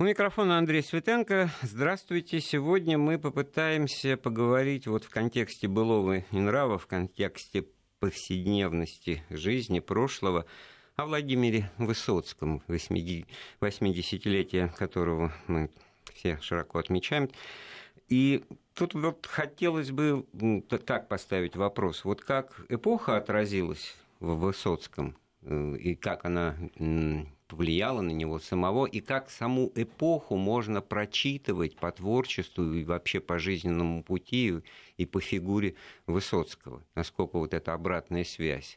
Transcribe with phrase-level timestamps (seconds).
[0.00, 1.50] У микрофона Андрей Светенко.
[1.60, 2.40] Здравствуйте.
[2.40, 7.64] Сегодня мы попытаемся поговорить вот в контексте былого и нрава, в контексте
[7.98, 10.46] повседневности жизни прошлого
[10.94, 15.68] о Владимире Высоцком, 80-летие которого мы
[16.14, 17.28] все широко отмечаем.
[18.08, 18.44] И
[18.74, 20.24] тут вот хотелось бы
[20.86, 22.04] так поставить вопрос.
[22.04, 26.56] Вот как эпоха отразилась в Высоцком, и как она
[27.48, 33.38] повлияло на него самого, и как саму эпоху можно прочитывать по творчеству и вообще по
[33.38, 34.60] жизненному пути
[34.96, 35.74] и по фигуре
[36.06, 38.76] Высоцкого, насколько вот эта обратная связь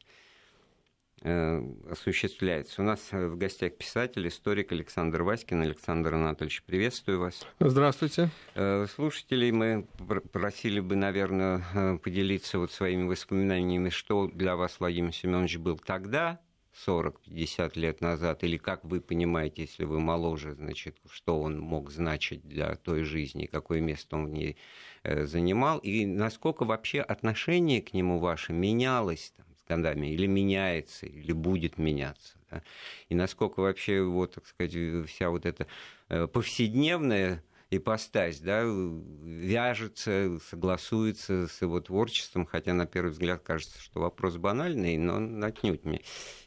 [1.22, 2.81] э, осуществляется.
[2.81, 5.62] У нас в гостях писатель, историк Александр Васькин.
[5.62, 7.45] Александр Анатольевич, приветствую вас.
[7.59, 8.30] Здравствуйте.
[8.55, 9.86] Э, слушателей мы
[10.31, 16.39] просили бы, наверное, э, поделиться вот своими воспоминаниями, что для вас Владимир Семенович был тогда,
[16.88, 22.48] 40-50 лет назад, или как вы понимаете, если вы моложе, значит, что он мог значить
[22.48, 24.58] для той жизни, какое место он в ней
[25.03, 31.06] э, занимал, и насколько вообще отношение к нему ваше менялось там, с годами, или меняется,
[31.06, 32.64] или будет меняться, да?
[33.09, 34.73] и насколько вообще, вот, так сказать,
[35.08, 35.67] вся вот эта
[36.09, 44.02] э, повседневная ипостась, да, вяжется, согласуется с его творчеством, хотя на первый взгляд кажется, что
[44.02, 46.02] вопрос банальный, но отнюдь не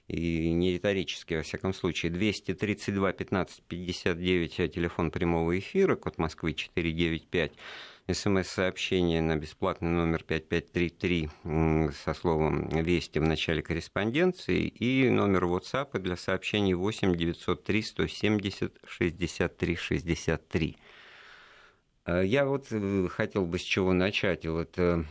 [0.06, 2.12] и не риторический, во всяком случае.
[2.12, 7.52] 232 15 59, телефон прямого эфира, код Москвы 495,
[8.12, 11.30] смс-сообщение на бесплатный номер 5533
[12.04, 19.76] со словом «Вести» в начале корреспонденции и номер WhatsApp для сообщений 8 903 170 63
[19.76, 20.76] 63.
[22.06, 24.46] Я вот э, хотел бы с чего начать.
[24.46, 25.04] Вот э,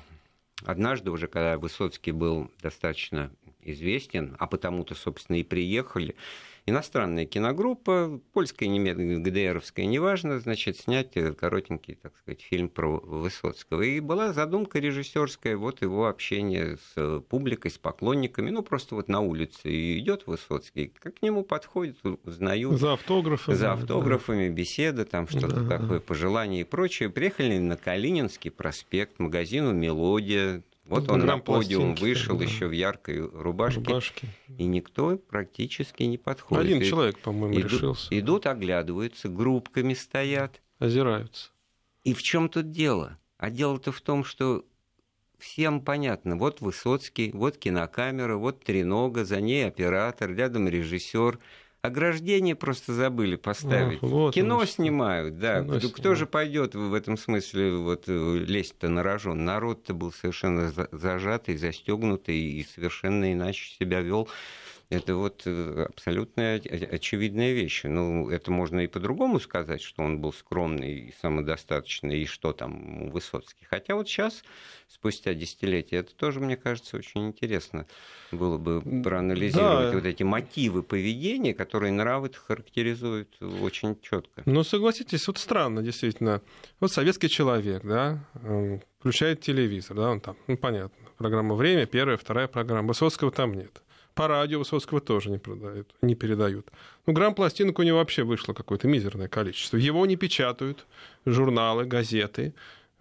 [0.63, 6.15] однажды уже, когда Высоцкий был достаточно известен, а потому-то, собственно, и приехали.
[6.65, 13.81] Иностранная киногруппа, польская, немецкая, ГДРовская, неважно, значит, снять коротенький, так сказать, фильм про Высоцкого.
[13.81, 19.19] И была задумка режиссерская, вот его общение с публикой, с поклонниками, ну, просто вот на
[19.19, 22.79] улице идет Высоцкий, как к нему подходит, узнают.
[22.79, 23.55] За автографами.
[23.55, 24.53] За автографами, да.
[24.53, 25.79] беседа, там что-то да.
[25.79, 27.09] такое, пожелания и прочее.
[27.09, 32.43] Приехали на Калининский проспект, магазину «Мелодия», вот он на подиум вышел да.
[32.43, 34.27] еще в яркой рубашке, рубашке,
[34.57, 36.65] и никто практически не подходит.
[36.65, 38.19] Один человек, по-моему, идут, решился.
[38.19, 40.61] Идут, оглядываются, группками стоят.
[40.79, 41.51] Озираются.
[42.03, 43.17] И в чем тут дело?
[43.37, 44.65] А дело-то в том, что
[45.39, 46.35] всем понятно.
[46.35, 51.39] Вот Высоцкий, вот кинокамера, вот тренога, за ней оператор, рядом режиссер–
[51.83, 53.99] ограждение просто забыли поставить.
[54.01, 55.61] Ах, вот Кино снимают, да.
[55.61, 56.17] Кино Кто снимают.
[56.19, 59.43] же пойдет в этом смысле вот, э, лезть-то на рожон?
[59.43, 64.29] Народ-то был совершенно зажатый, застегнутый и совершенно иначе себя вел
[64.93, 67.81] это вот э, абсолютно очевидная вещь.
[67.83, 73.09] Ну, это можно и по-другому сказать, что он был скромный и самодостаточный, и что там
[73.09, 73.65] Высоцкий.
[73.69, 74.43] Хотя вот сейчас,
[74.87, 77.87] спустя десятилетия, это тоже, мне кажется, очень интересно
[78.31, 79.93] было бы проанализировать да.
[79.93, 84.43] вот эти мотивы поведения, которые нравы характеризуют очень четко.
[84.45, 86.41] Ну, согласитесь, вот странно, действительно.
[86.79, 88.23] Вот советский человек, да,
[88.99, 92.89] включает телевизор, да, он там, ну, понятно, программа «Время», первая, вторая программа.
[92.89, 93.81] Высоцкого там нет.
[94.15, 96.69] По радио Высоцкого тоже не, продают, не передают.
[97.05, 99.77] Ну, грамм пластинок у него вообще вышло какое-то мизерное количество.
[99.77, 100.85] Его не печатают,
[101.25, 102.53] журналы, газеты,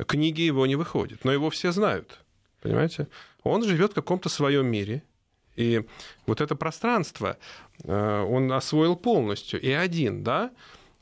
[0.06, 2.18] книги его не выходят, но его все знают.
[2.62, 3.08] Понимаете?
[3.42, 5.02] Он живет в каком-то своем мире,
[5.56, 5.84] и
[6.26, 7.36] вот это пространство
[7.84, 10.50] э, он освоил полностью, и один, да,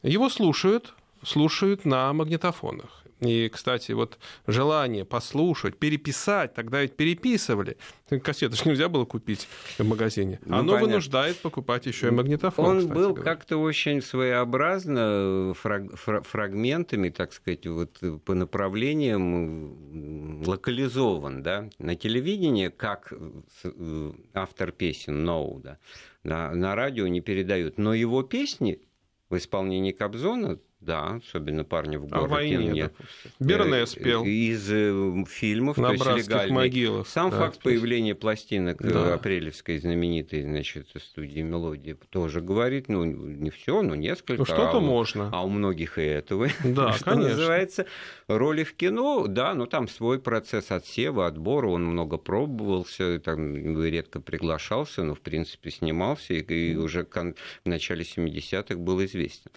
[0.03, 3.00] его слушают, слушают на магнитофонах.
[3.21, 7.77] И, кстати, вот желание послушать, переписать, тогда ведь переписывали.
[8.23, 9.47] Кассеты же нельзя было купить
[9.79, 10.41] в магазине.
[10.45, 10.89] Ну, Оно понятно.
[10.89, 12.79] вынуждает покупать еще и магнитофон.
[12.79, 21.69] Он был как-то очень своеобразно фраг, фрагментами, так сказать, вот по направлениям локализован, да.
[21.79, 23.13] На телевидении, как
[23.65, 25.79] э, автор песен Ноу, да,
[26.25, 27.79] на, на радио не передают.
[27.79, 28.81] Но его песни
[29.29, 32.25] в исполнении Кобзона да, особенно парни в городе.
[32.25, 32.95] О войне, нет.
[33.39, 34.25] Бернес э, пел.
[34.25, 36.55] Из э, фильмов, На то есть легальный.
[36.55, 37.07] могилах.
[37.07, 39.15] Сам да, факт появления пластинок э, да.
[39.15, 44.39] апрелевской знаменитой, значит, студии «Мелодии» тоже говорит, ну, не все, но несколько.
[44.39, 45.29] Ну, что-то а можно.
[45.33, 46.49] А у многих и этого.
[46.65, 47.31] Да, что конечно.
[47.31, 47.87] называется.
[48.29, 54.21] Роли в кино, да, но там свой процесс отсева, отбора, он много пробовался, там редко
[54.21, 59.51] приглашался, но, в принципе, снимался, и, и уже в начале 70-х был известен.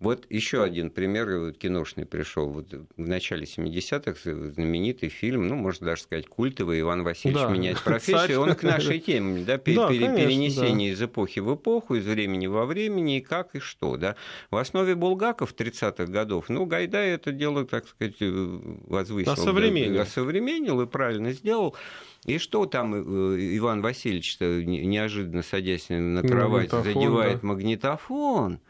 [0.00, 2.48] Вот еще один пример киношный пришел.
[2.48, 7.50] Вот в начале 70-х знаменитый фильм, ну, можно даже сказать, культовый «Иван Васильевич да.
[7.50, 8.40] меняет профессию».
[8.40, 10.94] Он к нашей теме, да, да перенесение да.
[10.94, 13.96] из эпохи в эпоху, из времени во времени, и как и что.
[13.96, 14.16] Да.
[14.50, 19.32] В основе Булгаков 30-х годов, ну, Гайдай это дело, так сказать, возвысил.
[19.32, 20.00] Осовременил.
[20.00, 21.76] Осовременил и правильно сделал.
[22.24, 27.46] И что там э, Иван Васильевич-то неожиданно садясь на кровать задевает да.
[27.46, 28.60] магнитофон?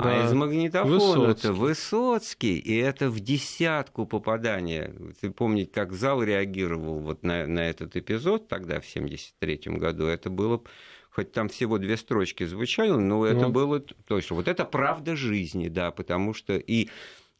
[0.00, 0.22] А да.
[0.22, 4.94] А из магнитофона это Высоцкий, и это в десятку попадания.
[5.20, 10.30] Ты помните, как зал реагировал вот на, на этот эпизод тогда, в 1973 году, это
[10.30, 10.62] было
[11.10, 13.50] хоть там всего две строчки звучало, но это ну.
[13.50, 14.36] было точно.
[14.36, 16.88] Вот это правда жизни, да, потому что и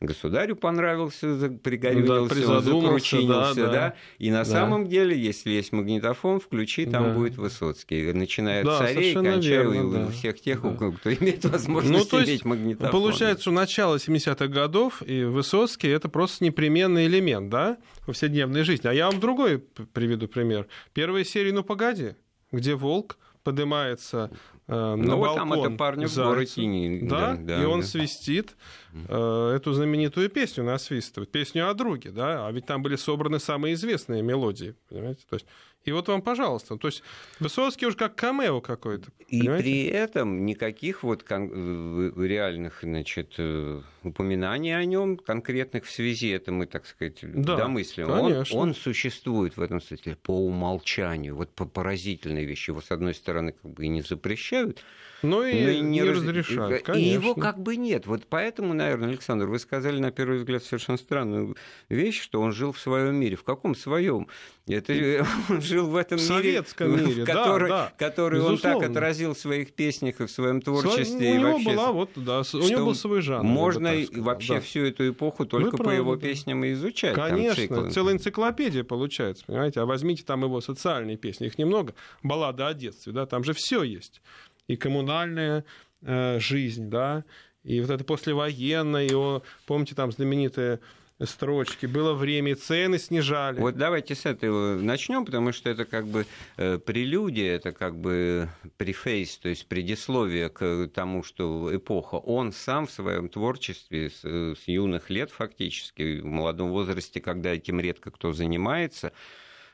[0.06, 3.72] государю понравился, пригорюнился, да, закручинился, да, да.
[3.72, 3.94] да.
[4.18, 4.44] И на да.
[4.44, 7.14] самом деле, если есть магнитофон, включи, там да.
[7.14, 8.12] будет Высоцкий.
[8.12, 10.10] Начиная от да, царей, кончая верно, да.
[10.10, 10.90] всех тех, да.
[10.90, 12.90] кто имеет возможность ну, иметь магнитофон.
[12.90, 18.88] Получается, что начало 70-х годов и Высоцкий это просто непременный элемент, да, повседневной жизни.
[18.88, 19.58] А я вам другой
[19.92, 20.66] приведу пример.
[20.92, 22.14] Первая серия «Ну, погоди»,
[22.50, 24.30] где волк поднимается
[24.68, 27.86] э, ну, на вот балкон там это парня в городе да, да, и он да.
[27.86, 28.56] свистит
[28.92, 33.74] э, эту знаменитую песню насвистывает, песню о друге, да, а ведь там были собраны самые
[33.74, 35.46] известные мелодии, понимаете, то есть
[35.84, 36.76] и вот вам, пожалуйста.
[36.76, 37.02] То есть
[37.40, 39.10] Высоцкий уже как камео какой-то.
[39.28, 39.62] И понимаете?
[39.62, 46.52] при этом никаких вот кон- реальных значит, э, упоминаний о нем конкретных в связи, это
[46.52, 48.46] мы, так сказать, да, домысливаем.
[48.52, 51.34] Он, он существует в этом смысле по умолчанию.
[51.34, 52.70] Вот по поразительной вещи.
[52.70, 54.84] Его, с одной стороны, как бы и не запрещают,
[55.22, 56.18] ну и, ну, и не, не раз...
[56.18, 57.04] разрешают, конечно.
[57.04, 58.06] И его как бы нет.
[58.06, 61.56] Вот поэтому, наверное, Александр, вы сказали на первый взгляд совершенно странную
[61.88, 63.36] вещь, что он жил в своем мире.
[63.36, 64.26] В каком своем?
[64.66, 68.82] Это он жил в этом в мире, советском мире, который, да, да, который он так
[68.82, 71.04] отразил в своих песнях и в своем творчестве.
[71.04, 73.44] Свой, у него вообще, была вот, да, у него был свой жанр.
[73.44, 74.60] Можно вообще да.
[74.60, 76.26] всю эту эпоху только Вы по правы, его да.
[76.26, 77.14] песням и изучать.
[77.14, 79.80] Конечно, целая энциклопедия получается, понимаете.
[79.80, 83.82] А возьмите там его социальные песни, их немного, баллада о детстве, да, там же все
[83.82, 84.20] есть
[84.68, 85.64] и коммунальная
[86.02, 87.24] э, жизнь, да,
[87.64, 90.80] и вот это послевоенное, его, помните, там знаменитые
[91.26, 91.86] строчки.
[91.86, 93.60] Было время, цены снижали.
[93.60, 96.26] Вот давайте с этого начнем, потому что это как бы
[96.56, 102.16] э, прелюдия, это как бы префейс, то есть предисловие к тому, что эпоха.
[102.16, 107.80] Он сам в своем творчестве с, с юных лет фактически, в молодом возрасте, когда этим
[107.80, 109.12] редко кто занимается,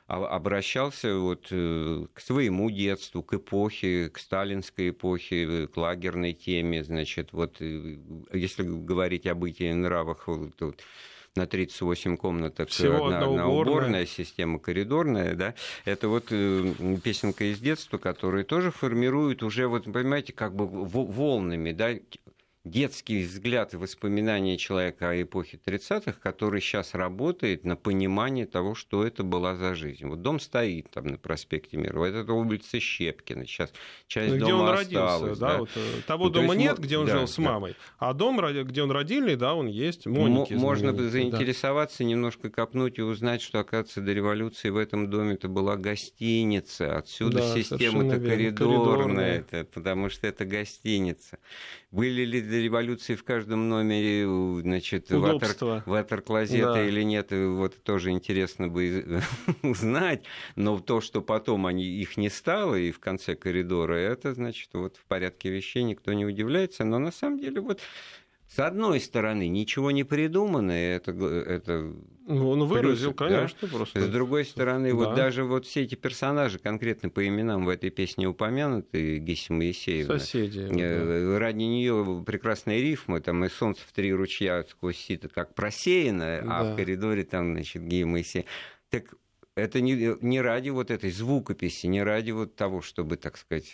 [0.08, 7.32] обращался вот э, к своему детству, к эпохе, к сталинской эпохе, к лагерной теме, значит,
[7.32, 7.98] вот э,
[8.32, 10.80] если говорить о бытии нравах, вот, вот,
[11.36, 13.72] на 38 комнаток Всего одна, одна уборная.
[13.74, 19.84] уборная система коридорная, да, это вот э, песенка из детства, которая тоже формирует уже, вот
[19.84, 21.90] понимаете, как бы волнами, да,
[22.70, 29.04] детский взгляд и воспоминания человека о эпохе 30-х, который сейчас работает на понимание того, что
[29.04, 30.06] это была за жизнь.
[30.06, 33.72] Вот дом стоит там на проспекте Мира, вот это улица Щепкина, сейчас
[34.06, 35.22] часть где дома он осталась.
[35.22, 35.52] Родился, да?
[35.52, 35.58] Да?
[35.58, 38.08] Вот, э, того ну, дома нет, где он да, жил с мамой, да.
[38.10, 40.54] а дом, где он родильный, да, он есть, Моники.
[40.54, 42.04] Можно заинтересоваться, да.
[42.04, 47.38] немножко копнуть и узнать, что, оказывается, до революции в этом доме это была гостиница, отсюда
[47.38, 51.38] да, система-то коридорная, это, потому что это гостиница.
[51.90, 54.26] Были ли до революции в каждом номере
[54.60, 56.86] значит, ватер, ватер-клозета да.
[56.86, 59.22] или нет, вот тоже интересно бы
[59.62, 60.22] узнать.
[60.54, 64.98] Но то, что потом они, их не стало, и в конце коридора, это, значит, вот
[64.98, 66.84] в порядке вещей никто не удивляется.
[66.84, 67.80] Но на самом деле вот
[68.48, 71.92] с одной стороны, ничего не придумано, это, это
[72.26, 73.68] ну, он выразил, плюс, конечно, да?
[73.68, 74.00] просто.
[74.00, 74.94] С другой стороны, да.
[74.94, 80.18] вот даже вот все эти персонажи, конкретно по именам в этой песне упомянуты, Геси Моисеевна.
[80.18, 80.66] Соседи.
[80.70, 81.38] Э, да.
[81.38, 86.58] Ради нее прекрасные рифмы, там и солнце в три ручья сквозь сито как просеяно, да.
[86.60, 88.46] а в коридоре там, значит, Гея Моисеев.
[88.88, 89.14] Так
[89.58, 93.72] это не, не ради вот этой звукописи, не ради вот того, чтобы, так сказать,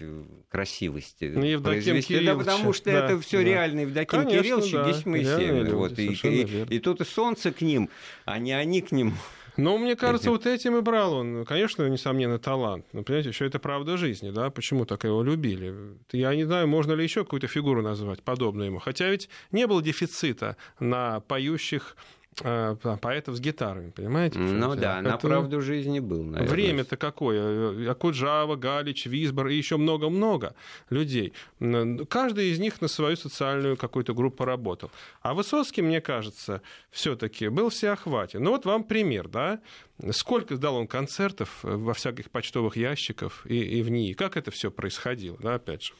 [0.49, 2.25] красивости ну, Евдоким произвести.
[2.25, 3.45] Да, потому что да, это все да.
[3.45, 5.75] реально Евдоким Конечно, Кириллович да, и Геся Моисеевна.
[5.75, 7.91] Вот, и, и, и тут и солнце к ним,
[8.25, 9.15] а не они к ним.
[9.57, 11.45] Ну, мне кажется, вот этим и брал он.
[11.45, 12.87] Конечно, несомненно, талант.
[12.93, 14.51] Но, понимаете, еще это правда жизни, да?
[14.51, 15.97] Почему так его любили?
[16.11, 18.81] Я не знаю, можно ли еще какую-то фигуру назвать подобную ему.
[18.81, 24.39] Хотя ведь не было дефицита на поющих Э, поэтов с гитарами, понимаете?
[24.39, 25.09] Ну да, это...
[25.09, 26.51] на правду жизни был, наверное.
[26.51, 27.91] Время-то какое?
[27.91, 30.55] Акуджава, Галич, Висбор и еще много-много
[30.91, 31.33] людей.
[32.09, 34.91] Каждый из них на свою социальную какую-то группу работал.
[35.23, 38.43] А Высоцкий, мне кажется, все-таки был всеохватен.
[38.43, 39.61] Ну вот вам пример, да?
[40.11, 44.15] Сколько сдал он концертов во всяких почтовых ящиках и, и в НИИ?
[44.15, 45.93] Как это все происходило, да, опять же?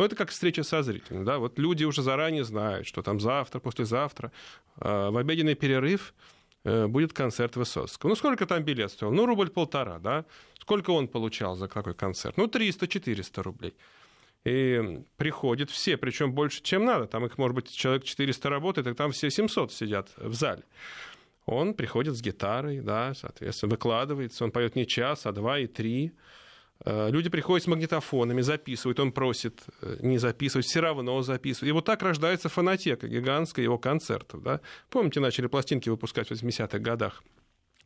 [0.00, 1.26] Но это как встреча со зрителем.
[1.26, 1.38] Да?
[1.38, 4.32] Вот люди уже заранее знают, что там завтра, послезавтра,
[4.76, 6.14] в обеденный перерыв
[6.64, 8.08] будет концерт Высоцкого.
[8.08, 9.12] Ну, сколько там билет стоил?
[9.12, 10.24] Ну, рубль полтора, да?
[10.58, 12.38] Сколько он получал за какой концерт?
[12.38, 13.74] Ну, 300-400 рублей.
[14.44, 17.06] И приходят все, причем больше, чем надо.
[17.06, 20.62] Там их, может быть, человек 400 работает, и там все 700 сидят в зале.
[21.44, 26.12] Он приходит с гитарой, да, соответственно, выкладывается, он поет не час, а два и три.
[26.84, 31.68] Э, люди приходят с магнитофонами, записывают, он просит э, не записывать, все равно записывают.
[31.68, 34.42] И вот так рождается фонотека гигантская его концертов.
[34.42, 34.60] Да?
[34.88, 37.22] Помните, начали пластинки выпускать в 80-х годах?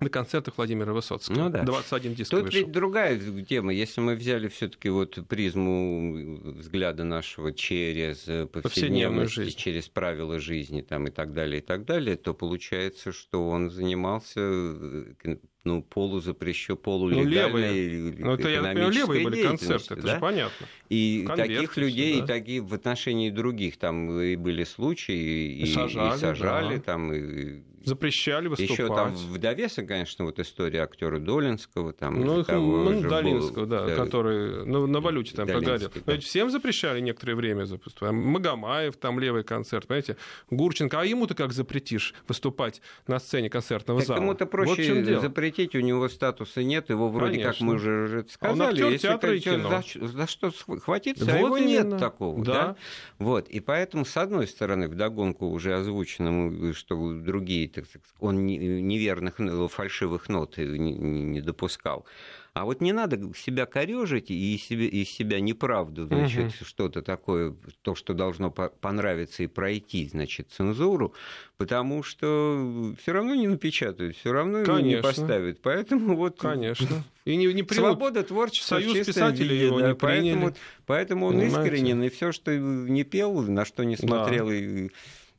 [0.01, 1.45] на концертах Владимира Высоцкого.
[1.45, 1.63] Ну, да.
[1.63, 2.61] 21 диск Тут вышел.
[2.61, 3.73] ведь другая тема.
[3.73, 9.57] Если мы взяли все таки вот призму взгляда нашего через повседневность, жизнь.
[9.57, 14.41] через правила жизни там, и так далее, и так далее, то получается, что он занимался
[14.41, 20.15] э, ну, полузапрещен, полулегальной ну, ну, это, я понимаю, левые были концерты, это да?
[20.15, 20.67] же понятно.
[20.91, 22.25] И Конверты таких людей, да.
[22.25, 26.83] и такие в отношении других там и были случаи, и, и сажали, и сажали да.
[26.83, 28.79] там, и запрещали выступать.
[28.79, 31.93] Еще там в довесок, конечно, вот история актера Долинского.
[31.93, 35.89] Там, ну, того ну, Долинского, был, да, да, который ну, на валюте там прогорел.
[35.89, 36.01] Да.
[36.07, 38.13] Но ведь всем запрещали некоторое время выступать.
[38.13, 40.17] Магомаев, там левый концерт, понимаете,
[40.51, 41.01] Гурченко.
[41.01, 44.19] А ему-то как запретишь выступать на сцене концертного так зала?
[44.19, 47.53] Ему-то проще вот запретить, у него статуса нет, его вроде конечно.
[47.53, 48.61] как мы уже сказали.
[48.61, 49.83] А он актер театра и кино.
[49.95, 50.51] За, за что
[50.81, 51.69] хватиться, вот а его именно.
[51.69, 52.45] нет такого.
[52.45, 52.55] Да.
[52.55, 52.77] Да?
[53.19, 53.49] Вот.
[53.49, 59.41] И поэтому, с одной стороны, вдогонку уже озвученному, что другие так сказать, он неверных,
[59.71, 62.07] фальшивых нот не допускал.
[62.55, 66.65] А вот не надо себя корежить и из себя, из себя неправду, значит, угу.
[66.65, 71.15] что-то такое, то, что должно понравиться и пройти, значит, цензуру,
[71.57, 74.87] потому что все равно не напечатают, все равно Конечно.
[74.87, 75.63] не поставят.
[75.63, 76.39] Поэтому вот...
[76.39, 77.03] Конечно.
[77.25, 80.55] И не, не Свобода творчества Союз писателей виде, его да, не поэтому,
[80.87, 81.59] поэтому он Понимаете?
[81.59, 84.55] искренен, и все, что не пел, на что не смотрел, да.
[84.55, 84.91] и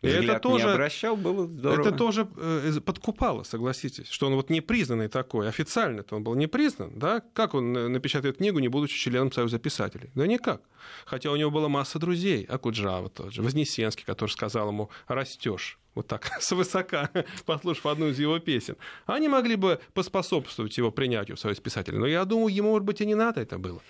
[0.07, 1.81] и это тоже, не обращал, было здорово.
[1.81, 6.97] Это тоже э, подкупало, согласитесь, что он вот непризнанный такой, официально-то он был не признан,
[6.97, 7.21] да?
[7.33, 10.11] Как он напечатает книгу, не будучи членом Союза писателей?
[10.15, 10.61] Да никак.
[11.05, 16.07] Хотя у него была масса друзей, Акуджава тот же, Вознесенский, который сказал ему «растешь» вот
[16.07, 17.09] так, свысока,
[17.45, 21.97] послушав одну из его песен, они могли бы поспособствовать его принятию в Союз писателей.
[21.97, 23.81] Но я думаю, ему, может быть, и не надо это было.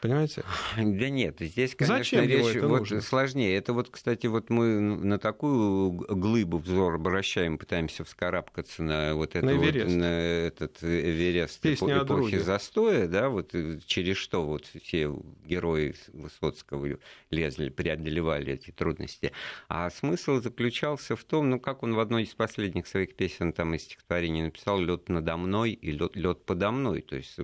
[0.00, 0.44] Понимаете?
[0.76, 3.00] Да нет, здесь, конечно, Зачем речь вот нужно?
[3.00, 3.56] сложнее.
[3.56, 9.44] Это вот, кстати, вот мы на такую глыбу взор обращаем, пытаемся вскарабкаться на вот, это
[9.44, 15.12] на, вот, на этот Эверест Песня эпохи застоя, да, вот э, через что вот все
[15.44, 16.98] герои Высоцкого
[17.30, 19.32] лезли, преодолевали эти трудности.
[19.68, 23.74] А смысл заключался в том, ну, как он в одной из последних своих песен там
[23.74, 27.02] из стихотворений написал «Лед надо мной» и «Лед подо мной».
[27.02, 27.36] То есть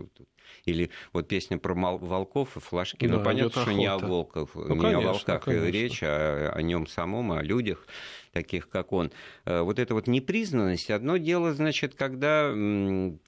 [0.65, 3.07] или вот песня про волков и флажки.
[3.07, 5.67] Ну, да, ну, понятно, что не о волках, ну, не конечно, о волках конечно.
[5.67, 7.87] речь, а о нем самом, о людях
[8.35, 9.13] таких, как он.
[9.47, 12.51] Э, вот эта вот непризнанность, одно дело, значит, когда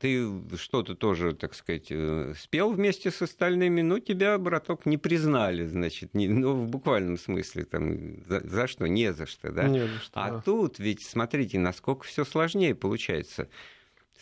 [0.01, 5.65] ты что-то тоже, так сказать, э, спел вместе с остальными, но тебя, браток, не признали,
[5.65, 9.69] значит, не, ну, в буквальном смысле, там, за, за что, не за что, да?
[9.69, 10.41] Не за что, а да.
[10.41, 13.49] тут ведь, смотрите, насколько все сложнее получается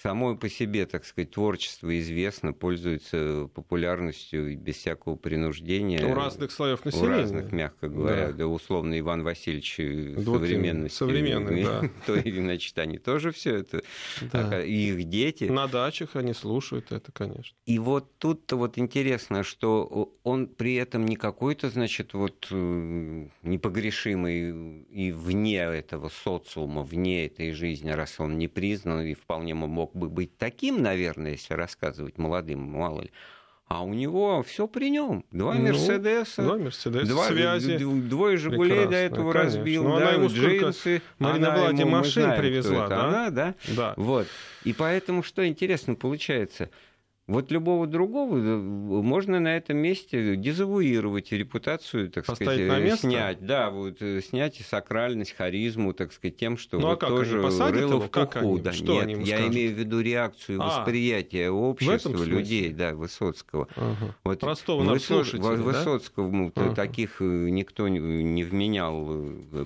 [0.02, 6.04] само по себе, так сказать, творчество известно, пользуется популярностью без всякого принуждения.
[6.04, 7.08] У разных слоев населения.
[7.08, 8.26] У разных, мягко говоря.
[8.28, 9.78] Да, да условно, Иван Васильевич
[10.16, 10.96] вот современности.
[10.96, 11.82] Современный, да.
[12.06, 13.82] То, значит, они тоже все это,
[14.32, 14.62] да.
[14.62, 15.44] и их дети.
[15.44, 17.56] На дачах они слушают это, конечно.
[17.66, 24.84] И вот тут-то вот интересно, что он при этом не какой-то, значит, вот э, непогрешимый
[24.90, 30.08] и вне этого социума, вне этой жизни, раз он не признан и вполне мог бы
[30.08, 33.10] быть таким, наверное, если рассказывать молодым, мало ли.
[33.66, 35.24] А у него все при нем.
[35.30, 37.78] Два ну, Мерседеса, два, Мерседеса два, связи.
[37.78, 39.58] Двое Жигулей до этого конечно.
[39.58, 39.84] разбил.
[39.84, 41.02] Ну, да, она ему джинсы.
[41.18, 43.04] Марина она Влади машин знаем, привезла, да?
[43.04, 43.54] Она, да?
[43.74, 43.94] Да.
[43.96, 44.26] Вот.
[44.64, 46.70] И поэтому что интересно получается–
[47.26, 52.84] вот любого другого э, можно на этом месте дезавуировать репутацию, так Поставить сказать, на э,
[52.84, 53.08] место?
[53.08, 57.08] снять, да, вот э, снять сакральность, харизму, так сказать, тем, что ну, вот а как
[57.08, 58.00] тоже они посадят рыло его?
[58.00, 58.60] в как они?
[58.60, 59.54] Да, что нет, они я скажут?
[59.54, 63.68] имею в виду реакцию а, восприятия общества, людей, да, Высоцкого.
[63.74, 64.14] Ага.
[64.22, 65.24] Вот Простого Высо...
[65.32, 65.52] да?
[65.52, 66.74] Высоцкому ага.
[66.74, 69.06] таких никто не вменял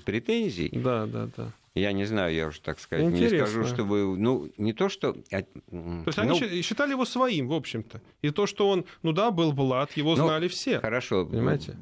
[0.05, 0.71] претензий.
[0.73, 1.53] Да, да, да.
[1.75, 3.37] Я не знаю, я уже так сказать, Интересно.
[3.37, 5.17] не скажу, что вы, ну, не то, что...
[5.31, 8.01] А, то есть ну, они считали его своим, в общем-то.
[8.23, 10.81] И то, что он, ну да, был Влад, его ну, знали все.
[10.81, 11.77] Хорошо, понимаете?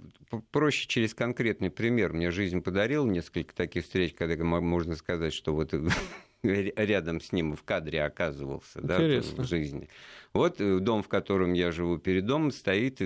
[0.51, 2.13] Проще через конкретный пример.
[2.13, 5.73] Мне жизнь подарила несколько таких встреч, когда можно сказать, что вот
[6.43, 9.89] рядом с ним в кадре оказывался да, в жизни.
[10.33, 13.01] Вот э, дом, в котором я живу перед домом, стоит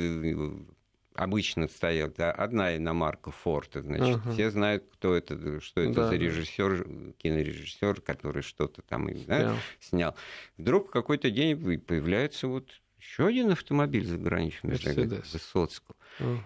[1.15, 4.33] обычно стоят да, одна иномарка Форта, значит, uh-huh.
[4.33, 9.57] все знают, кто это, что это да, за режиссер, кинорежиссер, который что-то там да, yeah.
[9.81, 10.15] снял.
[10.57, 14.71] Вдруг в какой-то день появляется вот еще один автомобиль заграничный,
[15.33, 15.97] Высоцкого.
[16.19, 16.39] Uh-huh.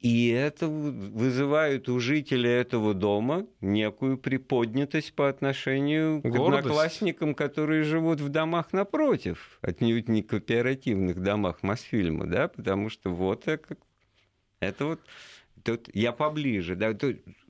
[0.00, 6.36] И это вызывает у жителей этого дома некую приподнятость по отношению Гордость.
[6.38, 13.10] к одноклассникам, которые живут в домах напротив, отнюдь не кооперативных домах Мосфильма, да, потому что
[13.10, 13.76] вот это,
[14.60, 15.00] это вот
[15.64, 16.94] тут я поближе, да,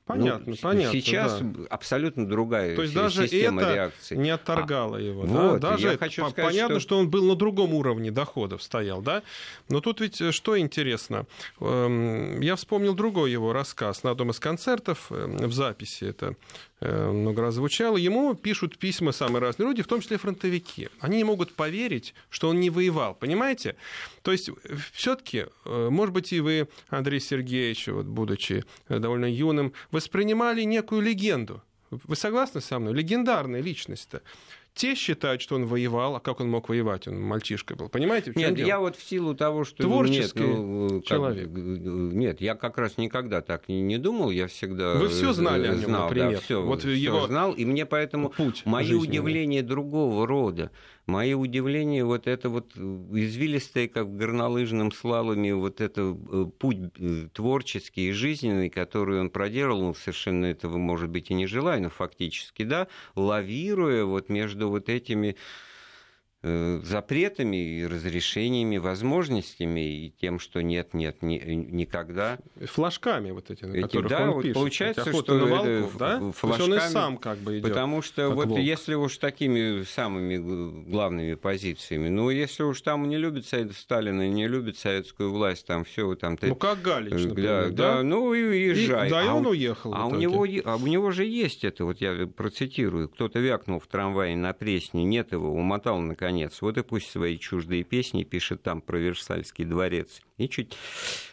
[0.06, 1.00] Понятно, ну, понятно.
[1.00, 1.66] Сейчас да.
[1.70, 4.16] абсолютно другая То есть даже система это реакции.
[4.16, 5.22] не отторгало а, его.
[5.22, 5.70] Вот, да?
[5.70, 6.88] Даже я хочу сказать, понятно, что...
[6.88, 9.22] что он был на другом уровне доходов стоял, да?
[9.68, 11.26] Но тут ведь э, что интересно,
[11.60, 16.06] эм, я вспомнил другой его рассказ на одном из концертов э, в записи.
[16.06, 16.34] Это
[16.80, 20.88] много раз звучало, ему пишут письма самые разные люди, в том числе фронтовики.
[21.00, 23.76] Они не могут поверить, что он не воевал, понимаете?
[24.22, 24.50] То есть
[24.92, 31.62] все-таки, э, может быть, и вы, Андрей Сергеевич, вот, будучи довольно юным, воспринимали некую легенду.
[31.90, 32.94] Вы согласны со мной?
[32.94, 34.22] Легендарная личность-то.
[34.74, 37.08] Те считают, что он воевал, а как он мог воевать?
[37.08, 37.88] Он мальчишкой был.
[37.88, 38.66] Понимаете, в чем Нет, дело?
[38.66, 39.82] я вот в силу того, что...
[39.82, 41.48] Творческий нет, ну, человек.
[41.48, 44.94] Как, нет, я как раз никогда так не думал, я всегда...
[44.94, 46.32] Вы все знали о нем, знал, например.
[46.32, 49.08] Да, все, вот все его знал, и мне поэтому путь мои жизненный.
[49.08, 50.70] удивления другого рода.
[51.10, 57.28] Мое удивление, вот это вот извилистое, как в горнолыжном слаломе, вот это э, путь э,
[57.32, 62.62] творческий и жизненный, который он проделал, совершенно этого, может быть, и не желая, но фактически,
[62.62, 62.86] да,
[63.16, 65.69] лавируя вот между вот этими Э,
[66.42, 72.38] запретами и разрешениями, возможностями и тем, что нет, нет, ни, никогда.
[72.64, 74.54] Флажками вот эти, на эти, которых да, он вот пишет.
[74.54, 76.32] Получается, что на волков, да?
[76.32, 77.68] флажками, он и сам как бы идет.
[77.68, 78.58] Потому что вот волк.
[78.58, 84.48] если уж такими самыми главными позициями, ну если уж там не любят Совет Сталина, не
[84.48, 86.38] любят советскую власть, там все там.
[86.40, 89.08] Ну как Галич, э, например, да, да, ну и езжай.
[89.08, 89.94] И, да, и он а, уехал.
[89.94, 93.86] А у него, а у него же есть это, вот я процитирую, кто-то вякнул в
[93.86, 96.62] трамвае на Пресне, нет его, умотал наконец.
[96.62, 100.20] Вот и пусть свои чуждые песни, пишет там про Версальский дворец.
[100.38, 100.76] И чуть,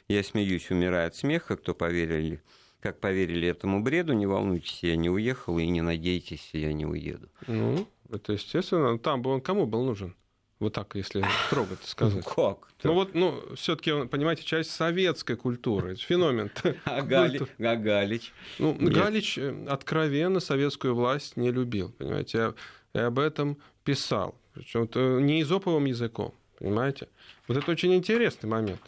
[0.07, 2.41] я смеюсь, умирая от смеха, кто поверили,
[2.79, 7.29] как поверили этому бреду, не волнуйтесь, я не уехал, и не надейтесь, я не уеду.
[7.47, 8.97] Ну, это естественно.
[8.97, 10.15] Там бы он кому был нужен?
[10.59, 12.25] Вот так, если трогать сказать.
[12.25, 12.69] Ну, как?
[12.83, 16.49] Ну вот, ну, все-таки, понимаете, часть советской культуры, феномен.
[16.85, 18.33] А, Гали, а Галич?
[18.57, 18.93] Ну, Нет.
[18.93, 22.55] Галич э, откровенно советскую власть не любил, понимаете,
[22.93, 24.35] и об этом писал.
[24.57, 27.07] Причем это не изоповым языком, понимаете?
[27.47, 28.81] Вот это очень интересный момент.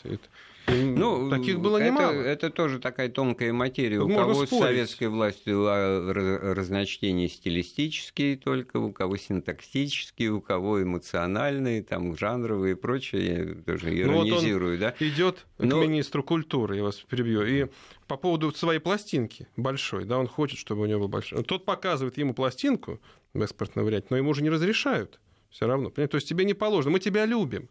[0.67, 2.11] Ну, таких было немало.
[2.11, 3.99] Это, это тоже такая тонкая материя.
[3.99, 10.83] Тут у кого с советской властью а, разночтения стилистические только, у кого синтаксические, у кого
[10.83, 13.63] эмоциональные, там, жанровые и прочее.
[13.65, 15.05] Тоже иронизирую, ну, вот да?
[15.05, 15.81] идет Но...
[15.81, 17.67] к министру культуры, я вас перебью, и
[18.07, 21.43] по поводу своей пластинки большой, да, он хочет, чтобы у него был большой.
[21.43, 22.99] Тот показывает ему пластинку
[23.33, 25.19] в экспортном варианте, но ему уже не разрешают
[25.49, 25.89] все равно.
[25.89, 26.93] То есть тебе не положено.
[26.93, 27.69] Мы тебя любим.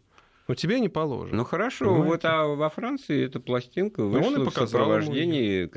[0.49, 1.37] Но тебе не положено.
[1.37, 2.09] Ну хорошо, понимаете?
[2.09, 5.69] вот а во Франции эта пластинка ну, вышла в сопровождении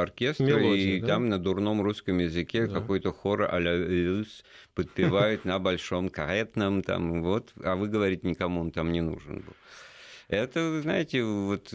[0.00, 1.06] оркестра, Мелодия, и да?
[1.06, 2.80] там на дурном русском языке да.
[2.80, 4.24] какой-то хор а-ля
[4.74, 9.54] подпевает на большом каретном, там, вот, а вы говорите, никому он там не нужен был.
[10.28, 11.68] Это, знаете, вот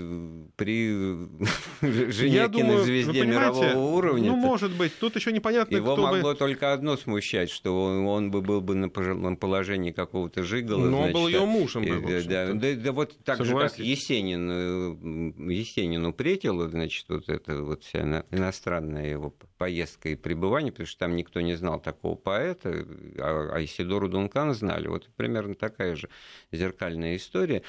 [0.58, 0.92] при
[1.82, 4.32] жене кинозвезде мирового уровня...
[4.32, 6.38] Ну, может быть, тут еще непонятно, Его кто могло бы...
[6.38, 10.84] только одно смущать, что он, он бы был бы на положении какого-то жигала.
[10.84, 11.86] Но он был ее мужем.
[11.86, 13.70] Был, да, да, да, вот так Согласен.
[13.70, 20.16] же, как Есенин, э, Есенину претило, значит, вот это вот вся иностранная его поездка и
[20.16, 22.86] пребывание, потому что там никто не знал такого поэта,
[23.18, 24.88] а, а Исидору Дункан знали.
[24.88, 26.10] Вот примерно такая же
[26.52, 27.62] зеркальная история.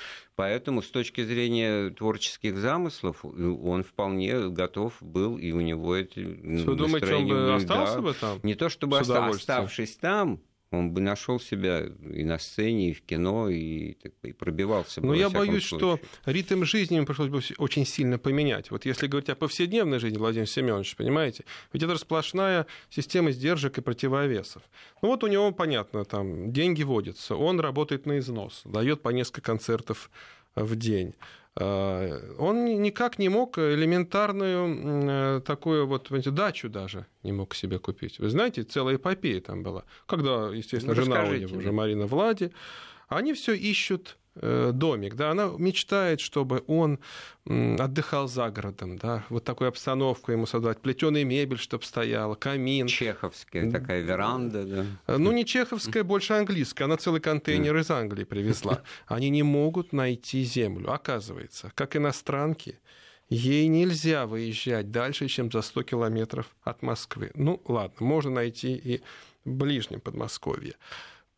[0.43, 6.75] Поэтому с точки зрения творческих замыслов он вполне готов был, и у него это Вы
[6.75, 8.41] думаете, он бы остался да, бы там?
[8.43, 10.41] Не то чтобы оставшись там,
[10.73, 15.09] он бы нашел себя и на сцене, и в кино, и, и пробивался бы.
[15.09, 15.99] Но я боюсь, случае.
[15.99, 18.71] что ритм жизни ему пришлось бы очень сильно поменять.
[18.71, 23.81] Вот если говорить о повседневной жизни, Владимир Семенович, понимаете, ведь это сплошная система сдержек и
[23.83, 24.63] противовесов.
[25.03, 29.43] Ну вот у него, понятно, там деньги водятся, он работает на износ, дает по несколько
[29.43, 30.11] концертов
[30.55, 31.15] в день.
[31.55, 38.19] А, он никак не мог элементарную э, такую вот дачу даже не мог себе купить.
[38.19, 39.85] Вы знаете, целая эпопея там была.
[40.07, 42.53] Когда, естественно, ну, жена у него, уже Марина Влади,
[43.09, 46.99] они все ищут э, домик, да, она мечтает, чтобы он
[47.45, 52.87] отдыхал за городом, да, вот такую обстановку ему создать, плетеная мебель, чтобы стояла, камин.
[52.87, 54.87] Чеховская такая веранда, да.
[55.07, 58.83] Э, ну, не чеховская, больше английская, она целый контейнер из Англии привезла.
[59.07, 62.79] Они не могут найти землю, оказывается, как иностранки,
[63.29, 67.31] ей нельзя выезжать дальше, чем за 100 километров от Москвы.
[67.35, 69.03] Ну, ладно, можно найти и
[69.45, 70.75] в ближнем Подмосковье.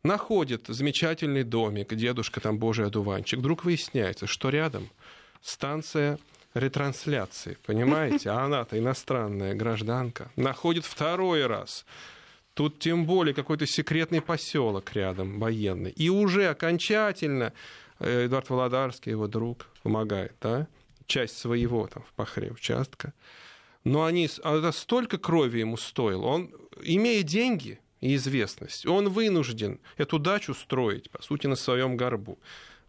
[0.05, 3.39] Находит замечательный домик, дедушка там божий одуванчик.
[3.39, 4.91] Вдруг выясняется, что рядом
[5.41, 6.19] станция
[6.53, 8.29] ретрансляции, понимаете?
[8.29, 10.29] А она-то иностранная гражданка.
[10.35, 11.87] Находит второй раз.
[12.53, 15.89] Тут тем более какой-то секретный поселок рядом, военный.
[15.89, 17.51] И уже окончательно
[17.97, 20.67] э, Эдуард Володарский, его друг, помогает, да?
[21.07, 23.11] часть своего там в пахре участка.
[23.83, 26.27] Но они, а это столько крови ему стоило.
[26.27, 26.51] Он,
[26.83, 32.39] имея деньги и известность, он вынужден эту дачу строить, по сути, на своем горбу.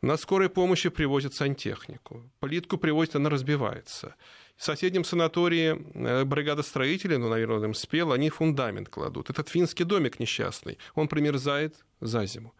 [0.03, 2.23] На скорой помощи привозят сантехнику.
[2.41, 4.15] Плитку привозят, она разбивается.
[4.57, 9.31] В соседнем санатории э, бригада строителей, ну, наверное, им спел, они фундамент кладут.
[9.31, 12.55] Этот финский домик несчастный, он примерзает за зиму.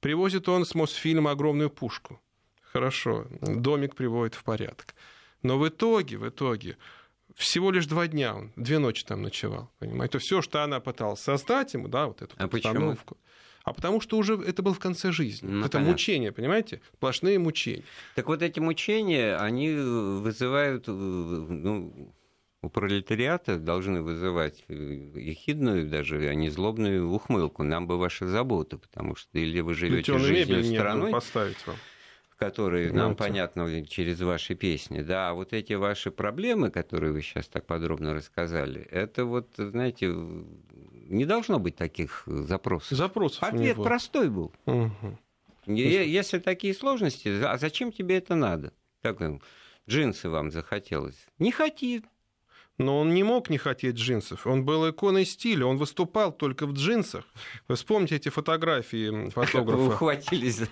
[0.00, 2.20] Привозит он с Мосфильма огромную пушку
[2.72, 4.94] хорошо, домик приводит в порядок.
[5.42, 6.76] Но в итоге, в итоге,
[7.36, 10.12] всего лишь два дня он, две ночи там ночевал, понимаете?
[10.12, 13.16] То все, что она пыталась создать ему, да, вот эту а постановку.
[13.16, 13.32] Почему?
[13.64, 15.48] А потому что уже это было в конце жизни.
[15.48, 15.92] Ну, это понятно.
[15.92, 16.80] мучение, понимаете?
[16.96, 17.84] Сплошные мучения.
[18.16, 22.12] Так вот эти мучения, они вызывают, ну,
[22.60, 27.62] у пролетариата должны вызывать ехидную, даже, а не злобную ухмылку.
[27.62, 31.12] Нам бы ваши заботы, потому что или вы живете жизнью страной...
[31.12, 31.76] поставить вам
[32.44, 37.22] которые ну, нам понятны через ваши песни, да, а вот эти ваши проблемы, которые вы
[37.22, 42.96] сейчас так подробно рассказали, это вот, знаете, не должно быть таких запросов.
[42.96, 44.52] Запросов Ответ простой был.
[44.66, 45.18] Угу.
[45.66, 48.72] Если такие сложности, а зачем тебе это надо?
[49.02, 49.20] Как
[49.88, 51.26] джинсы вам захотелось?
[51.38, 52.04] Не хотит
[52.78, 54.46] но он не мог не хотеть джинсов.
[54.46, 57.24] Он был иконой стиля, он выступал только в джинсах.
[57.68, 59.78] Вы вспомните эти фотографии фотографа.
[59.78, 60.66] Вы ухватились за,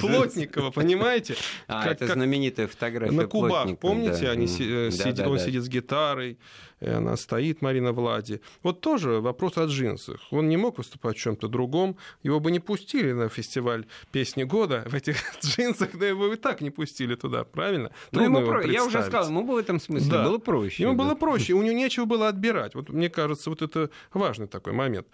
[0.00, 1.36] Плотникова, понимаете?
[1.66, 4.30] А, как, это как знаменитая фотография На Кубах, помните, да.
[4.30, 5.44] они да, сидят, да, он да.
[5.44, 6.38] сидит с гитарой,
[6.80, 8.40] она стоит, Марина Влади.
[8.62, 10.20] Вот тоже вопрос о джинсах.
[10.30, 14.84] Он не мог выступать в чем-то другом, его бы не пустили на фестиваль песни года
[14.86, 17.90] в этих джинсах, да его и так не пустили туда, правильно?
[18.12, 18.64] Ну, ему про...
[18.66, 20.24] Я уже сказал, ему в этом смысле да.
[20.24, 20.84] было проще.
[20.84, 21.04] Ему да.
[21.04, 22.74] было проще, у него нечего было отбирать.
[22.74, 25.06] Вот мне кажется, вот это важный такой момент.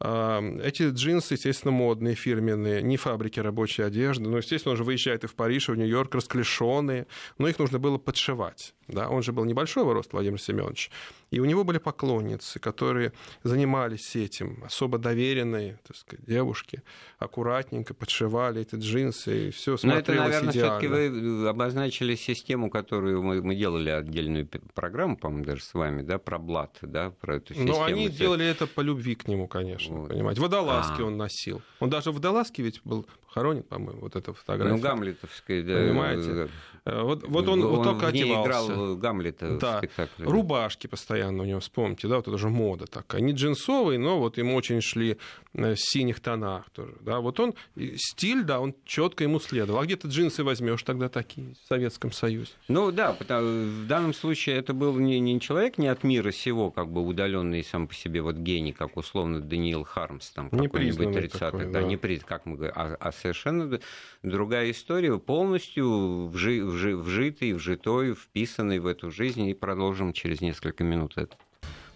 [0.00, 4.28] Эти джинсы, естественно, модные, фирменные, не фабрики рабочей одежды.
[4.28, 7.06] Но, естественно, он же выезжает и в Париж, и в Нью-Йорк, расклешенные.
[7.38, 8.74] Но их нужно было подшивать.
[8.88, 9.08] Да?
[9.08, 10.90] Он же был небольшого роста, Владимир Семенович.
[11.34, 16.82] И у него были поклонницы, которые занимались этим, особо доверенные так сказать, девушки,
[17.18, 23.20] аккуратненько подшивали эти джинсы, и все смотрелось Но это, наверное, все-таки вы обозначили систему, которую
[23.22, 27.54] мы, мы делали отдельную программу, по-моему, даже с вами, да, про Блад, да, про эту
[27.54, 27.78] систему.
[27.78, 30.10] Но они делали это по любви к нему, конечно, вот.
[30.10, 30.40] понимаете.
[30.40, 31.04] Водолазки а.
[31.04, 31.62] он носил.
[31.80, 34.76] Он даже в водолазке ведь был хоронен, по-моему, вот эта фотография.
[34.76, 35.74] Ну, Гамлетовская, да.
[35.74, 36.48] Понимаете?
[36.84, 38.72] Э, вот, вот он, он вот только одевался.
[38.72, 39.76] играл Гамлета да.
[39.76, 40.26] в спектакле.
[40.26, 43.20] Рубашки постоянно у него, вспомните, да, вот это же мода такая.
[43.20, 45.18] Не джинсовый, но вот ему очень шли
[45.54, 46.94] э, в синих тонах тоже.
[47.00, 47.54] Да, вот он,
[47.96, 49.80] стиль, да, он четко ему следовал.
[49.80, 52.50] А где ты джинсы возьмешь тогда такие в Советском Союзе?
[52.68, 56.70] Ну да, потому, в данном случае это был не, не человек не от мира сего,
[56.70, 61.50] как бы удаленный сам по себе вот гений, как условно Даниил Хармс, там какой-нибудь 30-х,
[61.58, 63.80] да, да, не приз, как мы говорим, а, а совершенно
[64.22, 70.84] другая история, полностью вжи, вжи, вжитый, вжитой, вписанный в эту жизнь, и продолжим через несколько
[70.84, 71.36] минут это.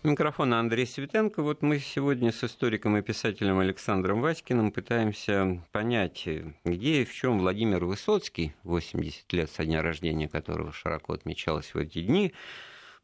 [0.05, 1.43] Микрофон Андрей Светенко.
[1.43, 6.29] Вот мы сегодня с историком и писателем Александром Васькиным пытаемся понять,
[6.65, 11.79] где и в чем Владимир Высоцкий, 80 лет со дня рождения которого широко отмечалось в
[11.79, 12.33] эти дни,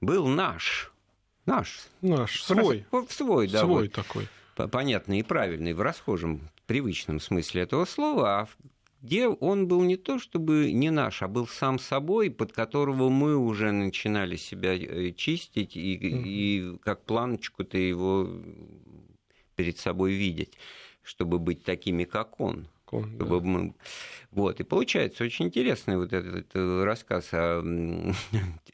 [0.01, 0.93] был наш.
[1.47, 1.81] Наш.
[2.01, 2.87] Наш, свой.
[3.09, 3.61] Свой, да.
[3.61, 3.93] Свой вот.
[3.93, 4.29] такой.
[4.71, 8.49] Понятный и правильный в расхожем привычном смысле этого слова, а
[9.05, 13.37] где он был не то чтобы не наш, а был сам собой, под которого мы
[13.37, 18.31] уже начинали себя э, чистить, и, и как планочку-то его
[19.57, 20.55] перед собой видеть,
[21.03, 22.67] чтобы быть такими, как он.
[22.91, 23.47] Он, чтобы да.
[23.47, 23.75] мы...
[24.31, 27.63] Вот, и получается очень интересный вот этот, этот рассказ о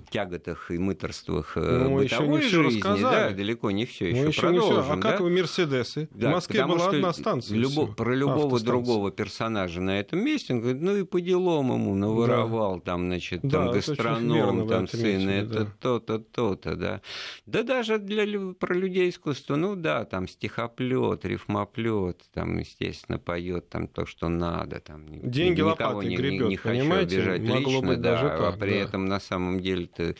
[0.00, 4.76] тяготах и мыторствах ну, бытовой жизни, да, далеко не все еще, еще продолжим.
[4.76, 4.92] Не все.
[4.92, 5.02] А да?
[5.02, 6.08] как вы Мерседесы?
[6.12, 7.58] Да, в Москве была одна станция.
[7.58, 11.94] Любо, про любого другого персонажа на этом месте, он говорит, ну и по делам ему
[11.94, 12.82] наворовал, да.
[12.82, 17.00] там, значит, там да, гастроном, там сын, это то-то, то-то, да.
[17.46, 23.88] Да даже для, про людей искусства, ну да, там стихоплет, рифмоплет, там, естественно, поет там
[23.88, 25.06] то, что надо, там.
[25.30, 28.76] Деньги никого не, гребет, не, не хочу обижать Могло лично, да, так, а при да.
[28.76, 30.14] этом на самом деле-то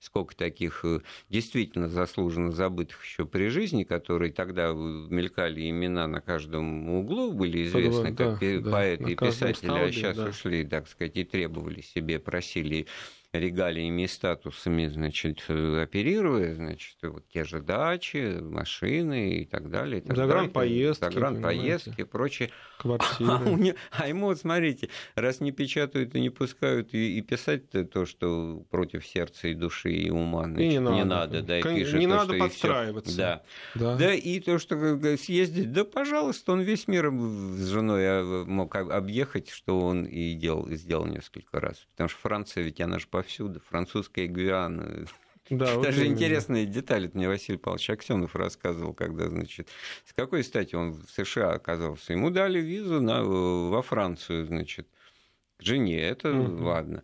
[0.00, 1.00] сколько таких э,
[1.30, 8.14] действительно заслуженно забытых еще при жизни, которые тогда мелькали имена на каждом углу, были известны
[8.14, 10.24] как да, поэты да, и писатели, а столбе, а сейчас да.
[10.26, 12.86] ушли, так сказать, и требовали себе, просили
[13.38, 20.02] регалиями и статусами, значит, э, оперируя, значит, вот те же дачи, машины и так далее.
[20.02, 21.04] И Загранпоездки.
[21.04, 22.50] Загранпоездки и прочее.
[22.78, 23.30] Квартиры.
[23.30, 27.22] А, у не, а ему, вот смотрите, раз не печатают и не пускают, и, и
[27.22, 30.96] писать то, что против сердца и души и ума, значит, и не, надо.
[30.96, 33.16] не надо, да, и пишет Не то, надо что подстраиваться.
[33.16, 33.42] Да.
[33.74, 33.96] Да.
[33.96, 39.50] да, и то, что съездить, да, пожалуйста, он весь мир с женой а, мог объехать,
[39.50, 41.86] что он и делал, и сделал несколько раз.
[41.92, 45.06] Потому что Франция ведь, она же по повсюду, французская Гвиана.
[45.50, 49.68] Да, Даже вот интересные детали мне Василий Павлович Аксенов рассказывал, когда, значит,
[50.06, 52.14] с какой стати он в США оказался.
[52.14, 54.88] Ему дали визу на, во Францию, значит,
[55.58, 56.64] к жене, это угу.
[56.64, 57.02] ладно.